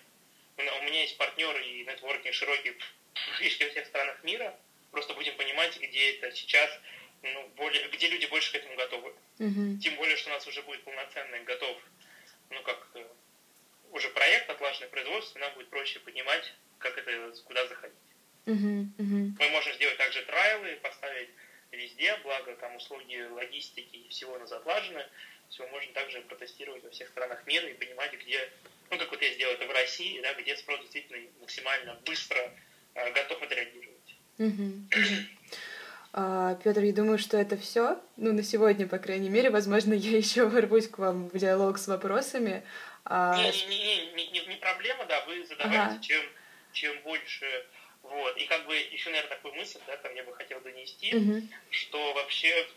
[0.57, 2.77] У меня есть партнеры и нетворкинг широкий
[3.15, 4.59] практически во всех странах мира.
[4.91, 6.71] Просто будем понимать, где это сейчас,
[7.23, 9.15] ну, более, где люди больше к этому готовы.
[9.39, 9.79] Mm-hmm.
[9.79, 11.79] Тем более, что у нас уже будет полноценный готов,
[12.51, 13.07] ну, как э,
[13.91, 17.97] уже проект отлаженное производство, нам будет проще понимать, как это, куда заходить.
[18.47, 19.33] Uh-huh, uh-huh.
[19.39, 21.31] Мы можем сделать также трайлы, поставить
[21.71, 25.05] везде, благо там услуги логистики и всего у нас отлажены.
[25.51, 28.49] Все можно также протестировать во всех странах мира и понимать, где,
[28.91, 32.39] ну, как вот я сделал это в России, да, где спрос действительно максимально быстро
[32.95, 34.17] э, готов отреагировать.
[34.39, 35.27] Uh-huh.
[36.13, 38.01] А, Петр, я думаю, что это все.
[38.17, 39.51] Ну, на сегодня, по крайней мере.
[39.51, 42.65] Возможно, я еще ворвусь к вам в диалог с вопросами.
[43.13, 43.37] А...
[43.37, 46.01] Не, не, не, не, не проблема, да, вы задавайте, ага.
[46.01, 46.23] чем,
[46.73, 47.67] чем больше.
[48.03, 48.37] Вот.
[48.37, 51.43] И как бы еще, наверное, такую мысль, да, там я бы хотел донести, угу.
[51.71, 52.69] что вообще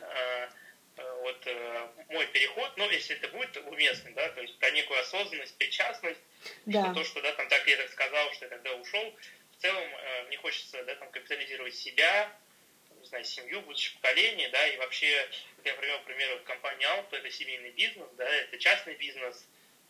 [0.00, 0.48] э,
[0.96, 5.56] вот э, мой переход, ну, если это будет уместно, да, то есть про некую осознанность,
[5.56, 6.20] причастность,
[6.66, 6.86] да.
[6.86, 9.16] что то, что, да, там так я так сказал, что я тогда ушел,
[9.56, 12.36] в целом э, мне хочется, да, там капитализировать себя,
[13.00, 15.30] не знаю, семью, будущее поколение, да, и вообще,
[15.64, 19.46] я привел пример вот, компании Alto, это семейный бизнес, да, это частный бизнес,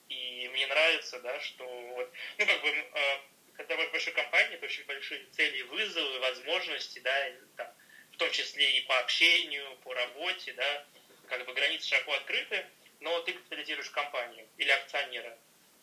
[0.09, 3.18] и мне нравится, да, что вот, ну, как бы, э,
[3.56, 7.68] когда в большой компании, это очень большие цели, вызовы, возможности, да, там,
[8.12, 10.86] в том числе и по общению, по работе, да,
[11.28, 12.64] как бы границы широко открыты,
[13.00, 15.36] но ты капитализируешь компанию или акционера.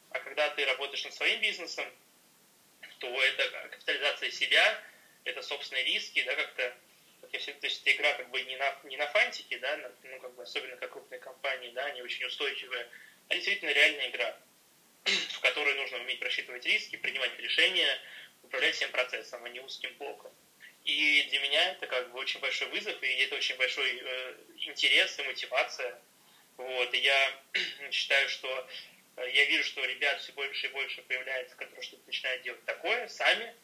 [0.10, 1.86] А когда ты работаешь над своим бизнесом,
[3.00, 4.84] то это капитализация себя,
[5.24, 6.76] это собственные риски, да, как-то,
[7.22, 9.92] как я всегда, то есть эта игра как бы не на, не на фантике, да,
[10.04, 12.90] ну, как бы, особенно как крупные компании, да, они очень устойчивые
[13.30, 14.38] а действительно реальная игра,
[15.04, 18.00] в которой нужно уметь рассчитывать риски, принимать решения,
[18.44, 20.32] управлять всем процессом, а не узким блоком.
[20.84, 24.36] И для меня это как бы очень большой вызов, и это очень большой э,
[24.68, 26.00] интерес и мотивация.
[26.58, 26.94] Вот.
[26.94, 27.42] И я
[27.92, 28.68] считаю, что
[29.18, 33.08] э, я вижу, что ребят все больше и больше появляется, которые что-то начинают делать такое
[33.08, 33.56] сами.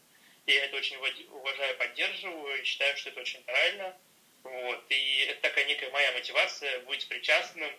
[0.48, 3.96] И я это очень уважаю, поддерживаю, и считаю, что это очень правильно.
[4.42, 4.84] Вот.
[4.90, 7.72] И это такая некая моя мотивация быть причастным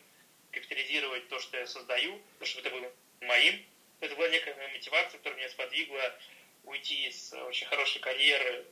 [0.52, 2.90] капитализировать то, что я создаю, чтобы это было
[3.22, 3.64] моим.
[4.00, 6.14] Это была некая мотивация, которая меня сподвигла
[6.64, 8.64] уйти из очень хорошей карьеры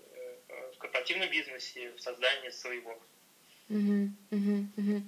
[0.49, 3.01] э, в корпоративном бизнесе, в создании своего.
[3.71, 5.03] Угу, угу, угу.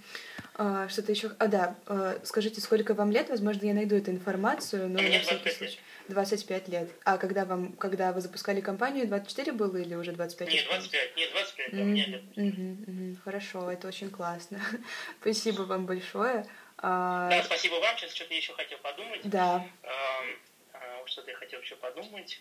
[0.54, 1.32] А, что-то еще.
[1.38, 1.76] А, да.
[1.86, 3.28] А, скажите, сколько вам лет?
[3.28, 5.78] Возможно, я найду эту информацию, но Мне 25 лет.
[6.08, 6.88] 25 лет.
[7.04, 10.56] А когда вам, когда вы запускали компанию, 24 было или уже 25 лет?
[10.56, 11.16] Нет, 25.
[11.16, 11.84] Нет, 25, да, mm-hmm.
[11.84, 12.22] мне лет.
[12.36, 13.16] Угу.
[13.24, 14.60] Хорошо, это очень классно.
[15.20, 16.46] Спасибо вам большое.
[16.82, 17.30] А...
[17.30, 17.96] Да, спасибо вам.
[17.96, 19.20] Сейчас что-то я еще хотел подумать.
[19.24, 19.66] Да.
[19.82, 22.40] А, что-то я хотел еще подумать.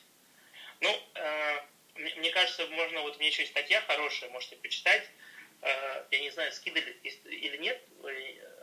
[0.82, 1.66] Ну, а,
[1.96, 5.10] мне кажется, можно, вот меня еще есть статья хорошая, можете почитать.
[6.10, 7.80] Я не знаю, скидали или нет,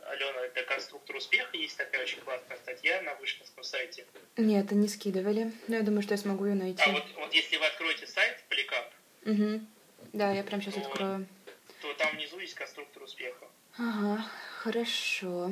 [0.09, 4.05] Алена, это конструктор успеха, есть такая очень классная статья на вышкинском сайте.
[4.35, 6.83] Нет, не скидывали, но я думаю, что я смогу ее найти.
[6.83, 8.91] А вот, вот если вы откроете сайт Поликап,
[9.25, 9.61] угу.
[10.11, 11.27] да, я прям сейчас то, открою,
[11.81, 13.47] то там внизу есть конструктор успеха.
[13.79, 14.25] Ага,
[14.57, 15.49] хорошо.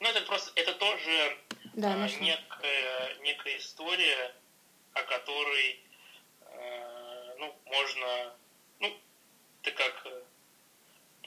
[0.00, 1.38] Ну, это просто, это тоже
[1.72, 4.34] да, а, некая, некая история,
[4.92, 5.80] о которой,
[6.42, 8.36] э, ну, можно,
[8.80, 8.94] ну,
[9.62, 10.22] ты как, э,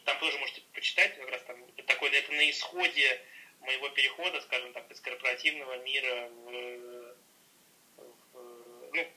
[0.05, 3.19] там тоже можете почитать, как раз там, такой, это на исходе
[3.61, 7.15] моего перехода, скажем так, из корпоративного мира в,
[7.97, 8.05] в
[8.93, 9.07] ну,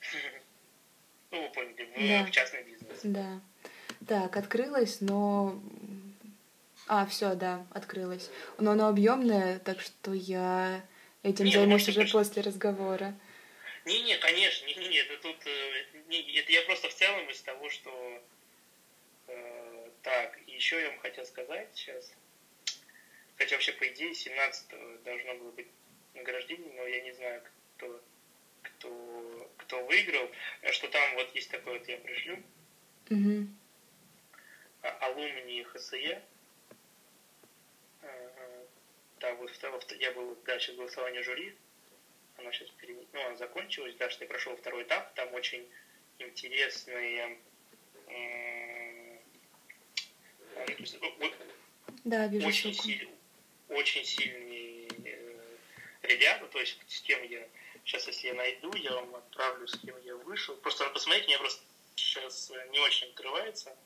[1.30, 2.24] ну, вы поняли, в, да.
[2.24, 3.00] в частный бизнес.
[3.02, 3.42] Да.
[4.08, 5.60] Так, открылось, но
[6.92, 8.30] а, все, да, открылось.
[8.58, 10.84] Но оно объемное, так что я
[11.22, 12.12] этим не, займусь уже почти...
[12.12, 13.14] после разговора.
[13.84, 18.22] Не-не, конечно, не-не, это тут, э, не, это я просто в целом из того, что
[19.28, 22.12] э, так, еще я вам хотел сказать сейчас,
[23.36, 25.68] хотя вообще по идее 17 должно было быть
[26.14, 27.40] награждение, но я не знаю,
[27.76, 28.02] кто,
[28.62, 30.28] кто, кто выиграл,
[30.72, 32.42] что там вот есть такое вот я пришлю,
[33.10, 33.46] угу.
[34.82, 36.20] алумни ХСЕ,
[39.20, 41.54] да, вот я был, да, сейчас голосование жюри,
[42.36, 42.96] оно сейчас пере...
[43.12, 45.68] ну, оно закончилось, да, что я прошел второй этап, там очень
[46.18, 47.38] интересные
[52.04, 53.08] да, вижу очень, силь,
[53.68, 55.56] очень сильные э,
[56.02, 57.46] ребята, то есть с кем я
[57.84, 60.56] сейчас, если я найду, я вам отправлю, с кем я вышел.
[60.56, 61.62] Просто посмотрите, мне просто
[61.94, 63.76] сейчас не очень открывается.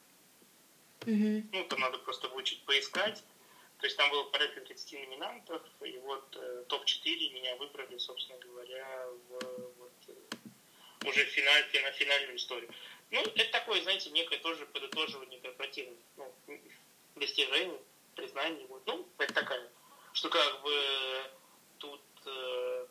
[1.01, 1.49] Mm-hmm.
[1.53, 3.22] Ну, там надо просто выучить, поискать.
[3.79, 9.07] То есть там было порядка 30 номинантов, и вот э, топ-4 меня выбрали, собственно говоря,
[9.29, 9.39] в,
[9.79, 12.72] вот, э, уже в финаль, финаль, финальную историю.
[13.11, 16.35] Ну, это такое, знаете, некое тоже подытоживание корпоративных ну,
[17.16, 17.79] достижений,
[18.14, 18.64] признаний.
[18.66, 18.83] Вот.
[18.87, 19.70] Ну, это такая,
[20.12, 21.31] что как бы
[21.79, 22.87] тут, э,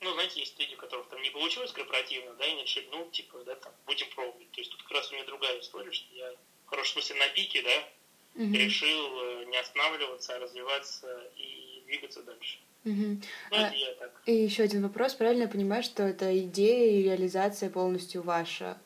[0.00, 3.54] ну, знаете, есть люди, которых там не получилось корпоративно, да, и не ну, типа, да,
[3.56, 4.50] там, будем пробовать.
[4.52, 7.28] То есть тут как раз у меня другая история, что я, в хорошем смысле, на
[7.28, 7.88] пике, да,
[8.34, 8.54] Мгм.
[8.54, 8.88] решил
[9.22, 11.06] э, не останавливаться, а развиваться
[11.36, 12.58] и двигаться дальше.
[12.84, 13.22] Мгм.
[13.50, 14.22] Ну, А- это я так.
[14.26, 15.14] И еще один вопрос.
[15.14, 18.78] Правильно я понимаю, что эта идея и реализация полностью ваша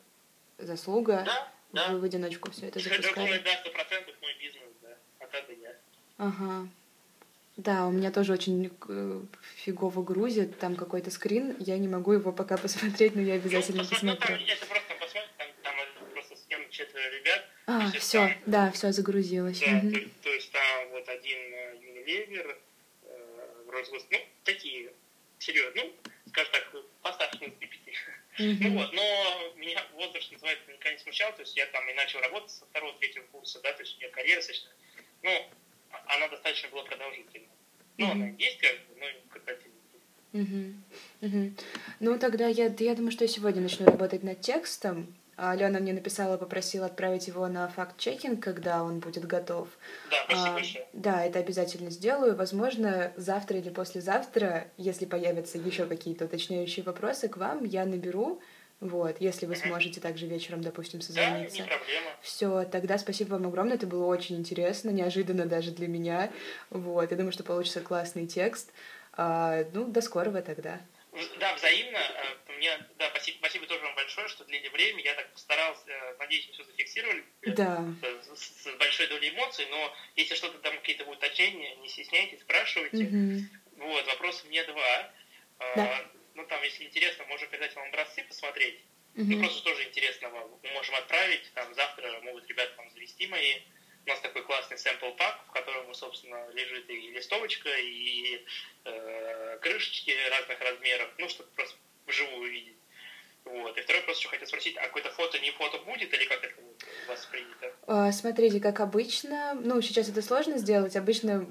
[0.57, 1.23] заслуга?
[1.25, 1.87] Да, да.
[1.93, 3.39] Вы в одиночку все это запускали?
[3.39, 4.97] да, сто процентов мой бизнес, да.
[5.19, 5.75] А так и я.
[6.17, 6.67] Ага.
[7.55, 9.21] Да, у меня тоже очень э,
[9.55, 10.59] фигово грузит.
[10.59, 11.55] Там какой-то скрин.
[11.59, 14.37] Я не могу его пока посмотреть, но я обязательно ну, ну, посмотрю.
[14.37, 17.45] там, это просто посмотри, там, там это просто схема четверо ребят.
[17.67, 19.59] А, все, да, все загрузилось.
[19.59, 19.91] Да, Мгм.
[19.91, 22.57] то, то есть там вот один э, Unilever,
[23.03, 24.93] э, Росгос, ну, такие,
[25.37, 25.93] серьезно, ну,
[26.29, 27.93] скажем так, постарше не пяти.
[28.37, 32.19] Ну вот, но меня возраст, называется, никогда не смущал, то есть я там и начал
[32.21, 34.69] работать со второго, третьего курса, да, то есть у меня карьера достаточно,
[35.23, 35.49] ну,
[35.91, 37.49] а- она достаточно была продолжительной.
[37.97, 38.11] Ну, Мгм.
[38.21, 39.57] она есть как бы, но как
[40.31, 40.83] Мгм.
[41.21, 41.57] Мгм.
[41.99, 45.13] Ну, тогда я, я думаю, что я сегодня начну работать над текстом.
[45.37, 49.67] А Алена мне написала, попросила отправить его на факт-чекинг, когда он будет готов.
[50.09, 50.85] Да, спасибо А, большое.
[50.93, 52.35] да, это обязательно сделаю.
[52.35, 58.41] Возможно, завтра или послезавтра, если появятся еще какие-то уточняющие вопросы к вам, я наберу.
[58.79, 59.61] Вот, если вы Мгм.
[59.61, 61.61] сможете также вечером, допустим, Да, созвониться.
[61.63, 62.07] не проблема.
[62.21, 66.31] Все, тогда спасибо вам огромное, это было очень интересно, неожиданно даже для меня.
[66.71, 68.71] Вот, я думаю, что получится классный текст.
[69.13, 70.79] А, ну, до скорого тогда.
[71.39, 71.97] Да, взаимно.
[71.97, 75.03] Э, Мне, да, спасибо, спасибо тоже вам большое, что уделили время.
[75.03, 77.23] Я так постарался, э, надеюсь, мы все зафиксировали.
[77.43, 77.85] э, Да.
[78.35, 83.03] С, с большой долей эмоций, но если что-то там какие-то будут уточнения, не стесняйтесь, спрашивайте.
[83.03, 83.49] Мгм.
[83.77, 85.11] Вот, вопросов мне два.
[85.75, 86.05] Да.
[86.35, 88.79] Ну, там, если интересно, можно передать вам образцы, посмотреть.
[89.15, 89.39] Ну, Мгм.
[89.39, 90.59] просто тоже интересно вам.
[90.61, 93.55] Мы можем отправить, там, завтра могут ребята вам завести мои.
[94.07, 98.41] У нас такой классный sample пак, в котором, собственно, лежит и листовочка, и
[98.85, 102.77] э, крышечки разных размеров, ну, чтобы просто вживую увидеть.
[103.43, 103.77] Вот.
[103.77, 106.55] И второй просто еще хотел спросить, а какое-то фото не фото будет, или как это
[106.61, 107.73] у вас принято?
[107.85, 111.45] А, Смотрите, как обычно, ну, сейчас это сложно сделать, обычно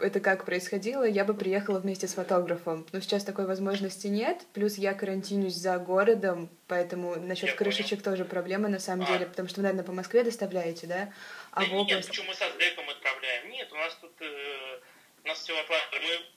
[0.00, 4.78] это как происходило, я бы приехала вместе с фотографом, но сейчас такой возможности нет, плюс
[4.78, 9.12] я карантинюсь за городом, поэтому насчет крышечек тоже проблема на самом А.
[9.12, 11.12] деле, потому что вы, наверное, по Москве доставляете, да?
[11.58, 12.08] А Да нет, область...
[12.08, 13.50] почему мы со СДЭКом отправляем?
[13.50, 14.78] Нет, у нас тут э,
[15.24, 15.88] у нас все отлажено.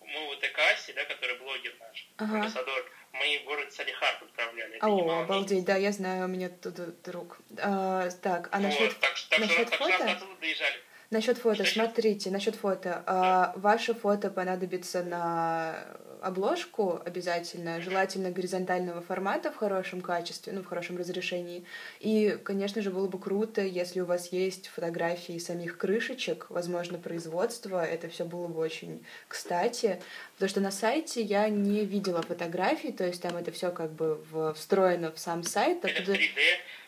[0.01, 2.35] Мы, мы вот Экаси, да, который блогер наш, Ага.
[2.37, 4.77] амбассадор, мы в город Салихард отправляли.
[4.77, 7.37] Это О, обалдеть, да, я знаю, у меня тут друг.
[7.61, 10.11] А, так, а Вот, насчет так, что- так, что, насчет так фото?
[10.11, 10.75] оттуда доезжали.
[11.11, 13.03] Насчет фото, смотрите, насчет фото.
[13.05, 15.85] А, ваше фото понадобится на
[16.21, 21.65] обложку обязательно, желательно горизонтального формата в хорошем качестве, ну, в хорошем разрешении.
[21.99, 27.83] И, конечно же, было бы круто, если у вас есть фотографии самих крышечек, возможно, производства,
[27.83, 30.01] это все было бы очень кстати.
[30.35, 34.23] Потому что на сайте я не видела фотографий, то есть там это все как бы
[34.55, 35.83] встроено в сам сайт.
[35.83, 36.41] Это оттуда- 3D.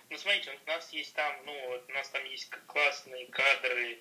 [0.10, 3.98] Ну, смотрите, у нас есть там, ну, у нас там есть классные кадры.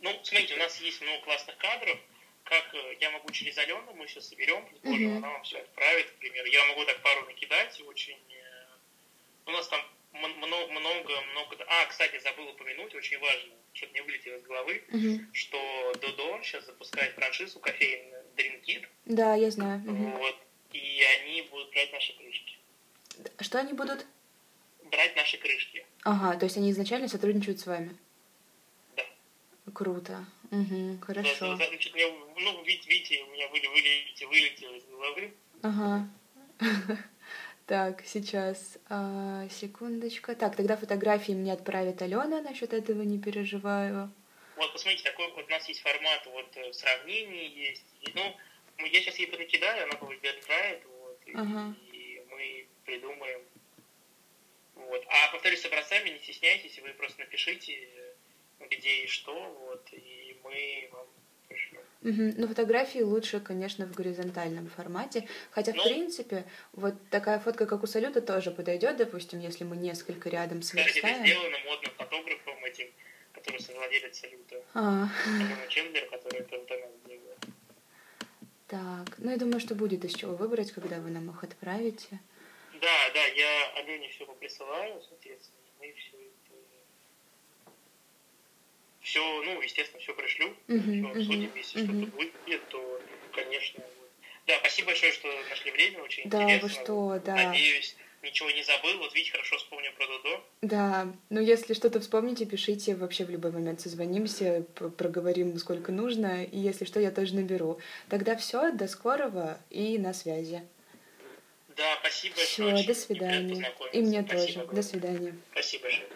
[0.00, 1.96] Ну, смотрите, у нас есть много классных кадров.
[2.44, 5.16] Как э, я могу через Алену, мы сейчас соберем, предположим, Мгм.
[5.18, 6.46] она вам все отправит, к примеру.
[6.48, 8.18] Я могу так пару накидать, очень...
[8.30, 8.66] э,
[9.46, 9.80] У нас там
[10.12, 11.56] много, много, много...
[11.66, 15.28] А, кстати, забыл упомянуть, очень важно, чтобы не вылетело из головы, Мгм.
[15.32, 19.80] что Додо сейчас запускает франшизу кофеин Dream Kit, Да, я знаю.
[19.80, 20.12] Мгм.
[20.18, 20.36] вот,
[20.72, 22.58] и они будут брать наши крышки.
[23.40, 24.06] Что они будут?
[24.84, 25.84] Брать наши крышки.
[26.04, 27.96] Ага, то есть они изначально сотрудничают с вами.
[28.96, 29.04] Да.
[29.72, 30.26] Круто.
[30.54, 31.56] Угу, хорошо.
[31.56, 35.34] Да, значит, мне, ну, видите, видите, у меня выли, вылетело, вылетело из головы.
[35.62, 36.08] Ага.
[37.66, 40.34] Так, сейчас, а, секундочка.
[40.34, 44.12] Так, тогда фотографии мне отправит Алена, насчет этого не переживаю.
[44.56, 47.86] Вот, посмотрите, такой вот у нас есть формат, вот, э, сравнений есть.
[48.02, 48.36] И, ну,
[48.76, 51.74] ну, я сейчас ей накидаю, она отправит, вот, и, Ага.
[51.90, 53.40] и мы придумаем.
[54.74, 55.02] Вот.
[55.08, 57.88] А, повторюсь, с образцами не стесняйтесь, вы просто напишите,
[58.70, 61.06] где и что, вот, и мы вам.
[62.02, 62.34] Угу.
[62.36, 65.26] Ну, фотографии лучше, конечно, в горизонтальном формате.
[65.50, 69.76] Хотя, ну, в принципе, вот такая фотка, как у салюта, тоже подойдет, допустим, если мы
[69.76, 71.14] несколько рядом сверстаем.
[71.14, 72.88] Кстати, сделано модным фотографом этим,
[73.32, 74.62] который совладелец салюта.
[74.74, 75.08] А.
[75.70, 77.36] Чендлер, который это вот она сделала.
[78.66, 82.20] Так, ну я думаю, что будет из чего выбрать, когда вы нам их отправите.
[82.80, 86.13] Да, да, я Алене все присылаю, соответственно, мы все
[89.14, 92.10] все, ну, естественно, все пришлю, uh-huh, все обсудим, uh-huh, если uh-huh.
[92.10, 93.00] что-то будет, то,
[93.32, 93.84] конечно,
[94.48, 96.68] да, спасибо большое, что нашли время, очень да, интересно.
[96.68, 97.34] Вы что, да.
[97.34, 98.98] Надеюсь, ничего не забыл.
[98.98, 100.40] Вот видите, хорошо вспомнил про Дудо.
[100.62, 104.66] Да, ну если что-то вспомните, пишите вообще в любой момент, созвонимся,
[104.98, 107.78] проговорим сколько нужно, и если что, я тоже наберу.
[108.08, 110.62] Тогда все, до скорого и на связи.
[111.76, 112.76] Да, спасибо большое.
[112.76, 113.72] Все, до свидания.
[113.92, 114.52] И мне спасибо тоже.
[114.60, 114.74] Огромное.
[114.74, 115.34] До свидания.
[115.52, 116.08] Спасибо большое.